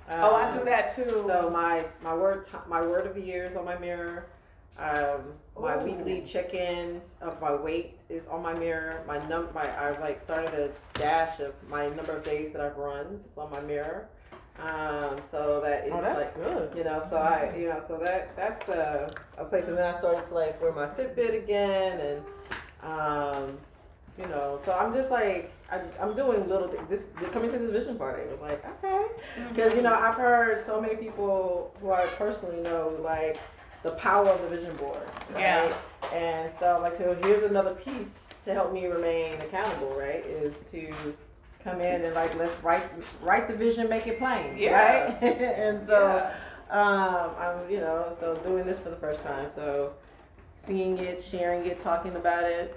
Um, 0.08 0.18
Oh, 0.24 0.34
I 0.34 0.56
do 0.56 0.64
that 0.64 0.94
too. 0.96 1.24
So 1.26 1.50
my 1.52 1.84
my 2.02 2.14
word 2.14 2.46
my 2.68 2.82
word 2.82 3.06
of 3.06 3.14
the 3.14 3.20
year 3.20 3.46
is 3.46 3.56
on 3.56 3.64
my 3.64 3.78
mirror. 3.78 4.26
Um, 4.78 5.34
my 5.60 5.76
Ooh. 5.76 5.84
weekly 5.84 6.22
check-ins 6.26 7.04
of 7.20 7.40
my 7.40 7.54
weight 7.54 7.98
is 8.08 8.26
on 8.26 8.42
my 8.42 8.54
mirror. 8.54 9.04
My 9.06 9.18
num 9.28 9.48
my 9.54 9.68
I've 9.78 10.00
like 10.00 10.18
started 10.18 10.54
a 10.54 10.98
dash 10.98 11.40
of 11.40 11.54
my 11.68 11.88
number 11.88 12.16
of 12.16 12.24
days 12.24 12.52
that 12.52 12.62
I've 12.62 12.76
run. 12.76 13.20
It's 13.26 13.36
on 13.38 13.50
my 13.50 13.60
mirror. 13.60 14.08
Um, 14.58 15.20
so 15.30 15.60
that 15.64 15.84
it's 15.84 15.92
Oh, 15.92 16.00
that's 16.00 16.16
like 16.18 16.34
good. 16.36 16.76
you 16.76 16.84
know, 16.84 17.04
so 17.08 17.16
I, 17.16 17.54
you 17.56 17.68
know, 17.68 17.82
so 17.88 17.98
that 18.04 18.34
that's 18.36 18.68
a, 18.68 19.14
a 19.38 19.44
place, 19.44 19.66
and 19.66 19.76
then 19.76 19.94
I 19.94 19.98
started 19.98 20.28
to 20.28 20.34
like 20.34 20.60
wear 20.60 20.72
my 20.72 20.86
Fitbit 20.86 21.42
again, 21.42 22.00
and 22.00 22.24
um, 22.82 23.58
you 24.18 24.26
know, 24.26 24.60
so 24.64 24.72
I'm 24.72 24.92
just 24.92 25.10
like 25.10 25.52
I, 25.70 25.80
I'm 26.00 26.14
doing 26.14 26.46
little 26.48 26.68
things. 26.68 26.86
This 26.88 27.02
coming 27.32 27.50
to 27.50 27.58
this 27.58 27.70
vision 27.72 27.96
party 27.96 28.22
was 28.30 28.40
like 28.40 28.62
okay, 28.84 29.06
because 29.48 29.74
you 29.74 29.82
know 29.82 29.94
I've 29.94 30.16
heard 30.16 30.64
so 30.66 30.80
many 30.80 30.96
people 30.96 31.74
who 31.80 31.92
I 31.92 32.06
personally 32.18 32.60
know 32.62 32.98
like 33.02 33.38
the 33.82 33.92
power 33.92 34.28
of 34.28 34.42
the 34.42 34.48
vision 34.56 34.74
board, 34.76 35.02
right? 35.32 35.40
Yeah. 35.40 35.76
And 36.12 36.52
so 36.58 36.78
like 36.82 36.96
so 36.98 37.14
here's 37.22 37.48
another 37.50 37.74
piece 37.74 38.08
to 38.44 38.52
help 38.54 38.72
me 38.72 38.86
remain 38.86 39.40
accountable, 39.40 39.94
right? 39.98 40.24
Is 40.26 40.54
to 40.72 40.92
come 41.62 41.80
in 41.80 42.02
and 42.04 42.14
like 42.14 42.34
let's 42.36 42.52
write 42.62 42.84
write 43.22 43.48
the 43.48 43.54
vision, 43.54 43.88
make 43.88 44.06
it 44.06 44.18
plain, 44.18 44.56
Yeah. 44.58 45.04
right? 45.04 45.22
and 45.22 45.86
so 45.86 46.32
Yeah. 46.70 46.80
um, 46.80 47.30
I'm, 47.38 47.70
you 47.70 47.78
know, 47.78 48.16
so 48.20 48.36
doing 48.36 48.66
this 48.66 48.78
for 48.78 48.90
the 48.90 48.96
first 48.96 49.22
time. 49.22 49.48
So 49.54 49.92
seeing 50.66 50.98
it, 50.98 51.22
sharing 51.22 51.66
it, 51.66 51.82
talking 51.82 52.14
about 52.16 52.44
it, 52.44 52.76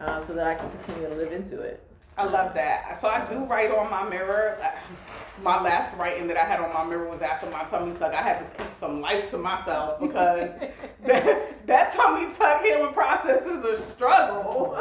um, 0.00 0.24
so 0.26 0.32
that 0.34 0.46
I 0.46 0.54
can 0.54 0.70
continue 0.70 1.08
to 1.08 1.14
live 1.14 1.32
into 1.32 1.60
it. 1.60 1.85
I 2.18 2.24
love 2.24 2.54
that. 2.54 2.98
So 3.00 3.08
I 3.08 3.26
do 3.30 3.44
write 3.44 3.70
on 3.70 3.90
my 3.90 4.08
mirror. 4.08 4.58
My 5.42 5.60
last 5.60 5.94
writing 5.98 6.26
that 6.28 6.38
I 6.38 6.44
had 6.46 6.60
on 6.60 6.72
my 6.72 6.82
mirror 6.84 7.08
was 7.10 7.20
after 7.20 7.50
my 7.50 7.64
tummy 7.64 7.94
tuck. 7.98 8.14
I 8.14 8.22
had 8.22 8.38
to 8.38 8.54
speak 8.54 8.72
some 8.80 9.02
life 9.02 9.30
to 9.30 9.38
myself 9.38 10.00
because 10.00 10.50
that, 11.04 11.66
that 11.66 11.92
tummy 11.92 12.26
tuck 12.34 12.62
healing 12.62 12.94
process 12.94 13.42
is 13.44 13.64
a 13.64 13.92
struggle. 13.94 14.76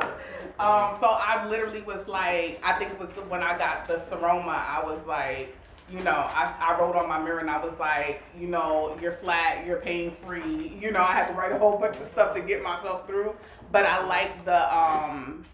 Um, 0.59 0.95
so 1.01 1.07
I 1.09 1.45
literally 1.49 1.81
was 1.81 2.07
like, 2.07 2.61
I 2.63 2.79
think 2.79 2.91
it 2.93 2.99
was 2.99 3.09
when 3.27 3.43
I 3.43 3.57
got 3.57 3.85
the 3.89 3.97
seroma, 4.09 4.55
I 4.55 4.81
was 4.81 5.05
like, 5.05 5.53
you 5.91 5.99
know, 5.99 6.11
I, 6.11 6.55
I 6.57 6.79
wrote 6.79 6.95
on 6.95 7.09
my 7.09 7.21
mirror 7.21 7.39
and 7.39 7.49
I 7.49 7.63
was 7.63 7.77
like, 7.77 8.23
you 8.39 8.47
know, 8.47 8.97
you're 9.01 9.17
flat, 9.17 9.65
you're 9.67 9.81
pain 9.81 10.15
free. 10.25 10.69
You 10.79 10.91
know, 10.91 11.01
I 11.01 11.11
had 11.11 11.27
to 11.27 11.33
write 11.33 11.51
a 11.51 11.59
whole 11.59 11.77
bunch 11.77 11.97
of 11.97 12.09
stuff 12.13 12.33
to 12.35 12.41
get 12.41 12.63
myself 12.63 13.05
through. 13.05 13.35
But 13.73 13.85
I 13.85 14.05
like 14.05 14.45
the 14.45 14.73
um 14.75 15.45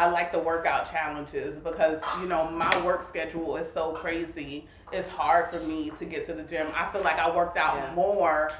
I 0.00 0.06
like 0.06 0.32
the 0.32 0.38
workout 0.38 0.90
challenges 0.90 1.58
because 1.62 2.02
you 2.22 2.26
know 2.26 2.50
my 2.52 2.84
work 2.86 3.06
schedule 3.10 3.58
is 3.58 3.70
so 3.74 3.92
crazy. 3.92 4.66
It's 4.94 5.12
hard 5.12 5.50
for 5.50 5.60
me 5.60 5.92
to 5.98 6.06
get 6.06 6.26
to 6.28 6.32
the 6.32 6.42
gym. 6.42 6.68
I 6.74 6.90
feel 6.90 7.02
like 7.02 7.18
I 7.18 7.36
worked 7.36 7.58
out 7.58 7.76
Yeah. 7.76 7.94
more 7.94 8.50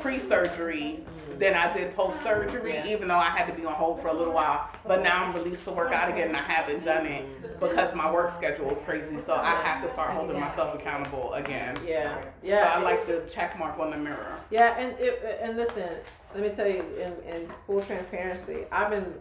pre-surgery 0.00 1.00
mm-hmm. 1.00 1.38
than 1.38 1.54
I 1.54 1.72
did 1.76 1.96
post-surgery, 1.96 2.74
Yeah. 2.74 2.86
even 2.86 3.08
though 3.08 3.18
I 3.18 3.30
had 3.30 3.46
to 3.46 3.52
be 3.52 3.66
on 3.66 3.74
hold 3.74 4.00
for 4.00 4.08
a 4.08 4.12
little 4.12 4.32
while. 4.32 4.70
But 4.86 5.02
now 5.02 5.24
I'm 5.24 5.32
released 5.32 5.64
to 5.64 5.72
work 5.72 5.92
out 5.92 6.10
again, 6.10 6.28
and 6.28 6.36
I 6.36 6.42
haven't 6.42 6.84
done 6.84 7.06
it 7.06 7.24
mm-hmm. 7.24 7.58
because 7.58 7.92
my 7.94 8.10
work 8.12 8.36
schedule 8.36 8.70
is 8.70 8.80
crazy. 8.82 9.18
So 9.26 9.34
I 9.34 9.60
have 9.62 9.82
to 9.82 9.90
start 9.92 10.12
holding 10.12 10.38
myself 10.38 10.76
accountable 10.76 11.32
again. 11.34 11.76
Yeah, 11.84 12.22
yeah. 12.40 12.62
So 12.62 12.70
yeah. 12.70 12.72
I 12.76 12.80
like 12.82 13.04
the 13.08 13.28
check 13.32 13.58
mark 13.58 13.80
on 13.80 13.90
the 13.90 13.98
mirror. 13.98 14.38
Yeah, 14.52 14.78
and 14.78 14.96
it, 15.00 15.40
and 15.42 15.56
listen, 15.56 15.88
let 16.34 16.42
me 16.44 16.50
tell 16.50 16.68
you, 16.68 16.84
in, 17.00 17.34
in 17.34 17.48
full 17.66 17.82
transparency, 17.82 18.64
I've 18.70 18.90
been 18.90 19.12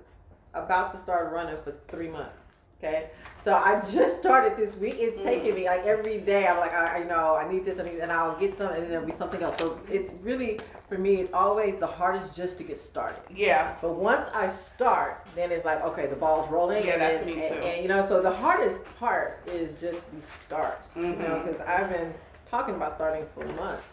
about 0.63 0.91
to 0.93 0.99
start 0.99 1.31
running 1.33 1.57
for 1.63 1.73
three 1.89 2.09
months. 2.09 2.31
Okay, 2.79 3.09
so 3.43 3.55
I 3.55 3.81
just 3.91 4.19
started 4.19 4.55
this 4.55 4.75
week. 4.75 4.97
It's 4.99 5.19
taking 5.23 5.55
me 5.55 5.65
like 5.65 5.83
every 5.83 6.19
day. 6.19 6.45
I'm 6.45 6.57
like, 6.59 6.73
I, 6.73 6.99
I 6.99 7.03
know 7.05 7.35
I 7.35 7.51
need 7.51 7.65
this, 7.65 7.83
need, 7.83 7.99
and 8.01 8.11
I'll 8.11 8.37
get 8.39 8.55
some, 8.55 8.71
and 8.71 8.83
then 8.83 8.89
there'll 8.91 9.05
be 9.05 9.13
something 9.17 9.41
else. 9.41 9.57
So 9.57 9.79
it's 9.89 10.11
really 10.21 10.59
for 10.87 10.97
me, 10.99 11.15
it's 11.15 11.33
always 11.33 11.75
the 11.79 11.87
hardest 11.87 12.35
just 12.35 12.57
to 12.59 12.63
get 12.63 12.79
started. 12.79 13.19
Yeah, 13.35 13.73
But 13.81 13.95
once 13.95 14.29
I 14.31 14.51
start, 14.75 15.25
then 15.35 15.51
it's 15.51 15.65
like, 15.65 15.83
okay, 15.83 16.05
the 16.05 16.15
ball's 16.15 16.49
rolling. 16.51 16.85
Yeah, 16.85 16.93
and 16.93 17.01
that's 17.01 17.25
then- 17.25 17.35
me 17.35 17.45
and- 17.47 17.55
too. 17.55 17.61
And, 17.67 17.81
you 17.81 17.87
know, 17.89 18.07
so 18.07 18.21
the 18.21 18.31
hardest 18.31 18.77
part 18.99 19.41
is 19.47 19.71
just 19.81 19.99
the 20.11 20.21
start. 20.45 20.79
You 20.95 21.15
know, 21.15 21.41
because 21.43 21.59
I've 21.61 21.89
been 21.89 22.13
talking 22.49 22.75
about 22.75 22.93
starting 22.95 23.25
for 23.33 23.43
months, 23.55 23.83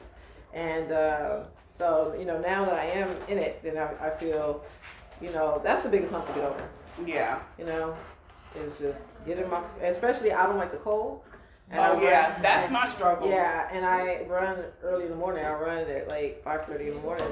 and 0.52 0.92
uh, 0.92 1.44
so 1.78 2.14
you 2.18 2.26
know, 2.26 2.38
now 2.38 2.66
that 2.66 2.74
I 2.74 2.84
am 2.84 3.16
in 3.28 3.38
it, 3.38 3.62
then 3.62 3.78
I, 3.78 4.08
I 4.08 4.10
feel, 4.18 4.62
you 5.24 5.32
know, 5.32 5.60
that's 5.64 5.82
the 5.82 5.88
biggest 5.88 6.12
hump 6.12 6.26
to 6.26 6.32
get 6.34 6.44
over. 6.44 6.68
yeah. 7.06 7.40
You 7.58 7.64
know, 7.64 7.96
it's 8.54 8.78
just 8.78 9.00
getting 9.26 9.48
my, 9.48 9.62
especially 9.82 10.32
I 10.32 10.46
don't 10.46 10.58
like 10.58 10.70
the 10.70 10.76
cold. 10.78 11.22
and 11.70 11.80
I 11.80 11.88
Oh 11.88 11.94
run- 11.94 12.02
yeah, 12.02 12.38
that's 12.42 12.70
my 12.70 12.88
struggle. 12.90 13.28
yeah, 13.30 13.68
and 13.72 13.84
I 13.86 14.24
run 14.28 14.58
early 14.82 15.04
in 15.04 15.10
the 15.10 15.16
morning. 15.16 15.44
I 15.44 15.52
run 15.54 15.78
at 15.78 16.08
like 16.08 16.42
five 16.44 16.66
thirty 16.66 16.88
in 16.88 16.94
the 16.94 17.00
morning, 17.00 17.26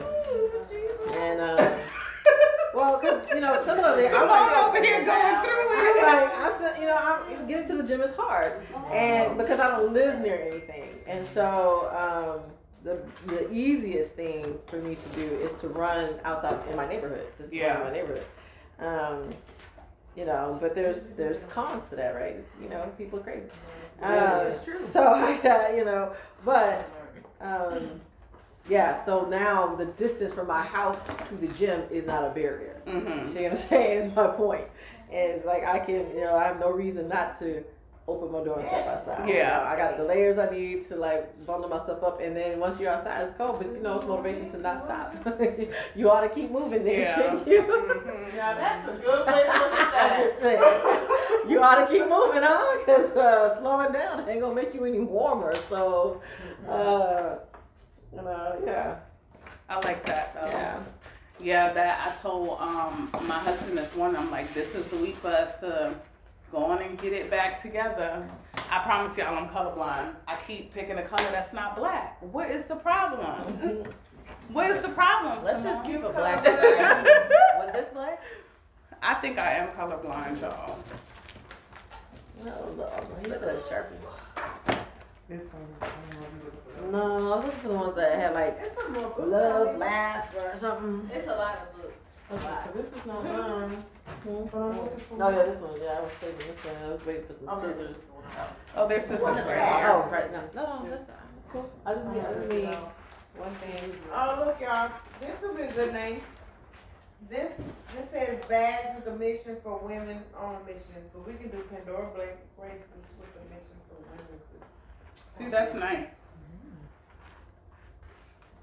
and 1.13 1.41
um, 1.41 1.79
well, 2.75 2.99
cause 2.99 3.21
you 3.35 3.41
know 3.41 3.63
similarly, 3.67 4.09
I'm 4.09 4.27
like 4.27 4.67
over 4.67 4.83
here 4.83 5.05
going 5.05 5.37
through 5.45 5.67
it. 5.69 5.79
I'm 5.79 6.03
like 6.03 6.35
I 6.35 6.57
said, 6.59 6.81
you 6.81 6.87
know, 6.89 6.97
I'm 6.97 7.47
getting 7.47 7.67
to 7.69 7.77
the 7.77 7.83
gym 7.83 8.01
is 8.01 8.15
hard, 8.17 8.63
and 8.91 9.37
because 9.37 9.61
I 9.61 9.69
don't 9.71 9.93
live 9.93 10.19
near 10.21 10.41
anything, 10.51 10.89
and 11.07 11.27
so 11.35 11.91
um, 11.95 12.51
the 12.85 12.99
the 13.27 13.51
easiest 13.53 14.13
thing 14.15 14.59
for 14.67 14.77
me 14.77 14.97
to 14.97 15.09
do 15.21 15.27
is 15.37 15.53
to 15.61 15.69
run 15.69 16.15
outside 16.25 16.59
in 16.69 16.77
my 16.77 16.87
neighborhood, 16.89 17.27
just 17.39 17.51
run 17.53 17.61
Yeah. 17.61 17.79
in 17.79 17.85
my 17.85 17.93
neighborhood. 17.93 18.27
Um, 18.81 19.31
you 20.17 20.25
know, 20.25 20.59
but 20.61 20.75
there's 20.75 21.05
there's 21.17 21.43
cons 21.53 21.89
to 21.91 21.97
that, 21.97 22.15
right? 22.15 22.37
You 22.63 22.69
know, 22.69 22.91
people 22.99 23.21
are 23.21 23.23
crazy. 23.23 23.47
Uh, 24.03 24.45
This 24.45 24.59
is 24.59 24.65
true. 24.65 24.87
So 24.91 25.07
I 25.15 25.37
got 25.39 25.77
you 25.77 25.85
know, 25.85 26.13
but 26.45 26.89
um, 27.41 28.01
yeah. 28.69 29.05
So 29.05 29.25
now 29.27 29.75
the 29.75 29.87
distance 29.87 30.33
from 30.33 30.49
my 30.49 30.63
house 30.63 30.99
to 31.29 31.37
the 31.37 31.49
gym 31.55 31.83
is 31.91 32.07
not 32.07 32.25
a 32.25 32.31
barrier. 32.31 32.81
Mm-hmm. 32.87 33.33
see 33.33 33.43
what 33.45 33.53
I'm 33.53 33.69
saying? 33.69 33.99
Is 34.11 34.15
my 34.17 34.27
point. 34.29 34.65
And 35.11 35.45
like 35.45 35.65
I 35.65 35.79
can, 35.79 36.09
you 36.15 36.23
know, 36.23 36.37
I 36.37 36.45
have 36.45 36.59
no 36.59 36.71
reason 36.71 37.09
not 37.09 37.39
to 37.41 37.63
open 38.09 38.33
my 38.33 38.43
door 38.45 38.59
and 38.59 38.69
step 38.69 38.87
outside. 38.87 39.29
Yeah. 39.29 39.35
You 39.35 39.65
know, 39.65 39.71
I 39.71 39.77
got 39.77 39.97
the 39.97 40.05
layers 40.05 40.39
I 40.39 40.51
need 40.51 40.89
to 40.89 40.97
like 40.97 41.47
bundle 41.47 41.69
myself 41.71 42.03
up, 42.03 42.21
and 42.21 42.37
then 42.37 42.59
once 42.59 42.79
you're 42.81 42.91
outside, 42.91 43.23
it's 43.23 43.37
cold, 43.37 43.59
but 43.59 43.73
you 43.73 43.81
know, 43.81 43.99
it's 43.99 44.07
motivation 44.09 44.51
to 44.53 44.59
not 44.59 44.85
stop. 44.85 45.15
you 45.95 46.11
ought 46.11 46.23
to 46.23 46.29
keep 46.29 46.51
moving, 46.51 46.85
there, 46.85 47.01
Yeah. 47.01 47.15
shouldn't 47.15 47.47
you? 47.49 47.63
Mhm. 47.63 48.35
Now 48.37 48.55
that's 48.55 48.89
a 48.89 48.93
good 48.93 49.27
way 49.27 49.43
to 49.45 49.53
look 49.53 49.73
at 49.73 49.95
I'm 49.95 50.43
that. 50.43 51.09
just 51.43 51.51
you 51.51 51.63
ought 51.63 51.87
to 51.87 51.87
keep 51.93 52.09
moving, 52.09 52.43
huh? 52.43 52.79
Because 52.79 53.17
uh, 53.17 53.61
slowing 53.61 53.93
down 53.93 54.29
ain't 54.29 54.41
gonna 54.41 54.55
make 54.55 54.75
you 54.75 54.85
any 54.85 55.01
warmer. 55.01 55.55
So, 55.69 56.21
uh, 56.69 57.37
you 58.15 58.23
know, 58.23 58.57
yeah, 58.67 58.97
I 59.69 59.77
like 59.81 60.05
that 60.07 60.35
though. 60.35 60.49
yeah. 60.49 60.83
Yeah, 61.41 61.73
that 61.73 62.09
I 62.19 62.23
told 62.23 62.59
um 62.61 63.11
my 63.23 63.39
husband 63.39 63.77
this 63.79 63.95
morning. 63.97 64.17
I'm 64.17 64.31
like, 64.31 64.53
this 64.55 64.69
is 64.75 64.85
the 64.87 64.97
week 64.97 65.17
for 65.17 65.29
us 65.29 65.59
to 65.61 65.95
go 66.53 66.59
on 66.67 66.83
and 66.83 67.01
get 67.01 67.13
it 67.15 67.31
back 67.31 67.63
together. 67.63 68.29
I 68.71 68.81
promise 68.85 69.17
y'all, 69.17 69.35
I'm 69.35 69.49
colorblind. 69.49 70.15
I 70.29 70.39
keep 70.47 70.73
picking 70.73 70.99
a 70.99 71.03
color 71.03 71.29
that's 71.33 71.53
not 71.55 71.77
black. 71.77 72.19
What 72.21 72.51
is 72.51 72.65
the 72.69 72.77
problem? 72.77 73.87
what 74.53 74.71
is 74.71 74.83
the 74.83 74.91
problem? 74.91 75.43
Let's 75.43 75.63
just 75.63 75.87
give 75.87 76.05
a 76.05 76.11
black 76.11 76.45
guy. 76.45 77.03
Was 77.57 77.71
this 77.73 77.89
black? 77.93 78.23
I 79.03 79.15
think 79.15 79.39
I 79.39 79.55
am 79.55 79.69
colorblind, 79.69 80.41
y'all. 80.43 80.79
No, 82.45 82.75
the 82.77 83.21
He's 83.21 83.33
a 83.33 83.63
sharpie. 83.69 83.97
No, 86.91 87.41
those 87.41 87.55
are 87.55 87.69
the 87.69 87.75
ones 87.75 87.97
that 87.97 88.19
had 88.19 88.35
like 88.35 88.59
It's 88.63 88.83
some 88.83 88.93
more 88.93 89.09
books. 89.09 89.29
love, 89.29 89.69
out 89.69 89.79
laugh, 89.79 90.35
or 90.35 90.59
something. 90.59 91.11
It's 91.15 91.29
a 91.29 91.31
lot 91.31 91.59
of 91.63 91.83
books. 91.83 91.95
Okay, 92.33 92.57
so 92.65 92.79
this 92.79 92.89
is 92.89 93.07
not 93.07 93.25
mine. 93.25 93.85
No, 94.25 95.29
yeah, 95.31 95.45
this 95.45 95.61
one. 95.61 95.81
Yeah, 95.81 95.99
I 95.99 96.01
was 96.03 96.13
saving 96.21 96.39
this 96.39 96.65
one. 96.65 96.77
I 96.77 96.89
was 96.93 97.07
waiting 97.07 97.27
for 97.27 97.35
some 97.35 97.49
oh, 97.49 97.59
Okay. 97.59 97.73
scissors. 97.79 97.97
Oh, 98.77 98.89
there's 98.89 99.03
scissors 99.03 99.21
What's 99.23 99.39
right 99.39 99.47
that? 99.57 99.79
here. 99.83 99.91
Oh, 99.91 100.11
right. 100.11 100.33
No, 100.33 100.41
no, 100.55 100.83
no, 100.85 100.91
that's, 100.91 101.07
that's 101.07 101.49
cool. 101.53 101.71
I 101.87 101.95
just 101.95 102.07
need, 102.07 102.21
I 102.21 102.33
just 102.35 102.49
need 102.49 102.77
one 103.37 103.55
thing. 103.57 103.95
Oh, 104.13 104.43
look, 104.47 104.61
y'all. 104.61 104.91
This 105.21 105.41
will 105.43 105.55
be 105.55 105.63
a 105.63 105.73
good 105.73 105.93
name. 105.93 106.21
This 107.31 107.53
this 107.95 108.11
says 108.11 108.43
bags 108.49 108.97
with 108.97 109.15
a 109.15 109.17
mission 109.17 109.57
for 109.63 109.79
women 109.79 110.23
on 110.37 110.57
a 110.57 110.65
mission, 110.67 110.99
but 111.13 111.27
we 111.27 111.35
can 111.35 111.51
do 111.51 111.63
Pandora 111.71 112.11
bla- 112.15 112.35
bracelets 112.59 113.11
with 113.21 113.31
a 113.39 113.45
mission 113.55 113.77
for 113.87 113.97
women. 114.11 114.39
See, 115.39 115.49
that's 115.51 115.75
nice. 115.75 116.07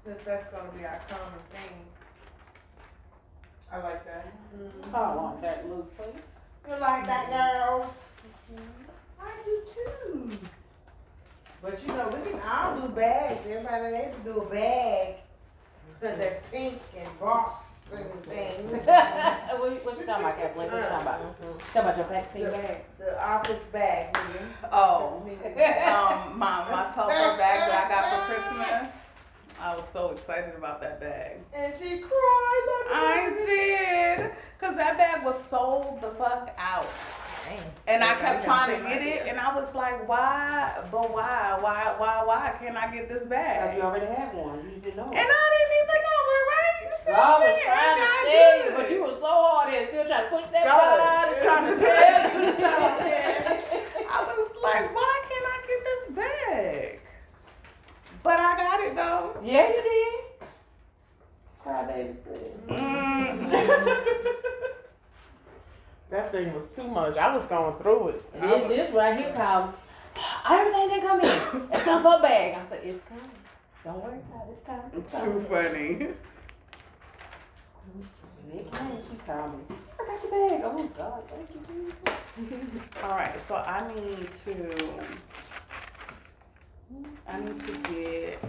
Since 0.04 0.20
that's 0.26 0.52
gonna 0.52 0.70
be 0.76 0.84
our 0.84 1.00
common 1.08 1.40
thing. 1.52 1.86
I 3.72 3.78
like 3.78 4.04
that. 4.04 4.26
I 4.92 5.14
like 5.14 5.40
that, 5.42 5.68
Lucy. 5.68 6.18
You 6.68 6.76
like 6.80 7.06
that, 7.06 7.30
girl? 7.30 7.94
I 9.20 9.30
do 9.44 9.62
too. 9.74 10.38
But 11.62 11.80
you 11.82 11.88
know, 11.88 12.08
we 12.08 12.30
can 12.30 12.40
all 12.40 12.80
do 12.80 12.88
bags. 12.88 13.46
Everybody 13.46 13.96
needs 13.96 14.16
to 14.16 14.22
do 14.24 14.40
a 14.40 14.50
bag 14.50 15.16
that's 16.00 16.40
pink 16.50 16.80
and 16.96 17.08
boss 17.20 17.52
and 17.92 18.24
things. 18.24 18.72
what, 18.86 19.84
what 19.84 19.98
you 20.00 20.06
talking 20.06 20.24
about, 20.24 20.38
Kathleen? 20.38 20.70
What 20.70 20.76
you 20.76 20.88
talking 20.88 21.06
about? 21.06 21.20
Mhm. 21.20 21.58
Talking 21.58 21.80
about 21.82 21.96
your 21.96 22.06
back 22.06 22.32
pink 22.32 22.50
bag? 22.50 22.84
The 22.98 23.22
office 23.24 23.62
bag, 23.72 24.14
nigga. 24.14 24.46
Oh, 24.72 25.22
um, 25.24 26.38
my 26.38 26.64
my 26.70 26.90
Tupperware 26.94 27.36
bag 27.38 27.60
that 27.68 27.84
I 27.84 27.88
got 27.88 28.04
for 28.10 28.34
Christmas. 28.34 28.99
I 29.62 29.76
was 29.76 29.84
so 29.92 30.10
excited 30.16 30.54
about 30.56 30.80
that 30.80 31.00
bag. 31.00 31.36
And 31.54 31.74
she 31.74 31.98
cried 31.98 32.62
I 32.92 33.32
did, 33.46 34.30
cause 34.58 34.74
that 34.76 34.96
bag 34.96 35.24
was 35.24 35.36
sold 35.50 36.00
the 36.00 36.10
fuck 36.18 36.54
out, 36.58 36.86
and 37.86 38.02
I 38.02 38.14
kept 38.14 38.44
trying 38.44 38.80
to 38.80 38.88
get 38.88 39.02
it, 39.02 39.26
and 39.28 39.38
I 39.38 39.54
was 39.54 39.72
like, 39.74 40.08
why? 40.08 40.82
But 40.90 41.12
why? 41.12 41.58
Why? 41.60 41.94
Why? 41.98 42.24
Why 42.24 42.54
can't 42.58 42.76
I 42.76 42.90
get 42.92 43.08
this 43.08 43.22
bag? 43.24 43.60
Because 43.60 43.76
you 43.76 43.82
already 43.82 44.06
have 44.06 44.34
one. 44.34 44.64
You 44.64 44.70
just 44.70 44.82
didn't 44.84 44.96
know 44.96 45.04
And. 45.12 45.18
I 45.18 45.44
didn't 45.52 45.76
even 45.80 46.00
know 46.08 46.20
it, 46.34 46.44
right? 46.50 46.76
You 46.80 46.92
see 47.04 47.12
I 47.12 47.38
was 47.38 47.56
trying 47.62 47.96
to 47.96 48.06
And 48.08 48.24
tell 48.32 48.56
you, 48.64 48.70
but 48.76 48.86
you 48.90 49.00
were 49.04 49.18
so 49.20 49.28
hard 49.28 49.72
there, 49.72 49.86
still 49.88 50.06
trying 50.06 50.24
to 50.24 50.30
push 50.30 50.46
that 50.52 50.64
bag. 50.64 50.98
God 51.04 51.26
is 51.32 51.38
trying 51.44 51.66
to 51.68 51.74
tell 51.78 52.00
you 52.00 52.52
button. 52.56 52.64
something. 52.64 54.08
I 54.08 54.18
was 54.24 54.50
like, 54.62 54.94
why 54.94 55.14
can't 55.28 55.46
I 55.52 55.56
get 55.68 55.80
this 55.84 56.02
bag? 56.16 56.89
But 58.22 58.38
I 58.38 58.56
got 58.56 58.80
it 58.80 58.94
though. 58.94 59.40
yeah, 59.42 59.68
you 59.68 59.82
did. 59.82 60.48
Crybaby 61.64 62.16
said. 62.24 62.66
Mm. 62.68 63.96
That 66.10 66.32
thing 66.32 66.52
was 66.54 66.66
too 66.74 66.88
much. 66.88 67.16
I 67.16 67.34
was 67.34 67.46
going 67.46 67.80
through 67.80 68.08
it. 68.08 68.24
And 68.34 68.42
then 68.42 68.68
this 68.68 68.92
right 68.92 69.16
here 69.16 69.32
called 69.32 69.72
everything 70.48 70.88
that 70.88 71.00
come 71.02 71.20
in. 71.20 71.68
It's 71.72 71.86
a 71.86 72.00
book 72.00 72.20
bag. 72.22 72.56
I 72.56 72.68
said, 72.68 72.80
it's 72.82 73.08
coming. 73.08 73.30
Don't 73.84 74.02
worry 74.02 74.18
about 74.18 74.48
it. 74.48 74.56
It's 74.56 74.66
coming. 74.66 74.90
It's 74.92 75.12
Too 75.12 75.46
funny. 75.48 76.08
And 78.42 78.60
it 78.60 78.72
came. 78.72 78.98
She 79.08 79.16
called 79.24 79.52
me. 79.70 79.76
I 80.00 80.06
got 80.06 80.22
the 80.22 80.28
bag. 80.28 80.60
Oh 80.64 80.90
God, 80.98 81.22
thank 81.30 81.48
you, 81.54 81.60
Jesus. 81.68 82.82
All 83.04 83.10
right, 83.10 83.36
so 83.46 83.54
I 83.54 83.86
need 83.94 84.28
to. 84.46 84.54
I 87.28 87.38
need 87.40 87.64
to 87.66 87.72
get 87.92 88.44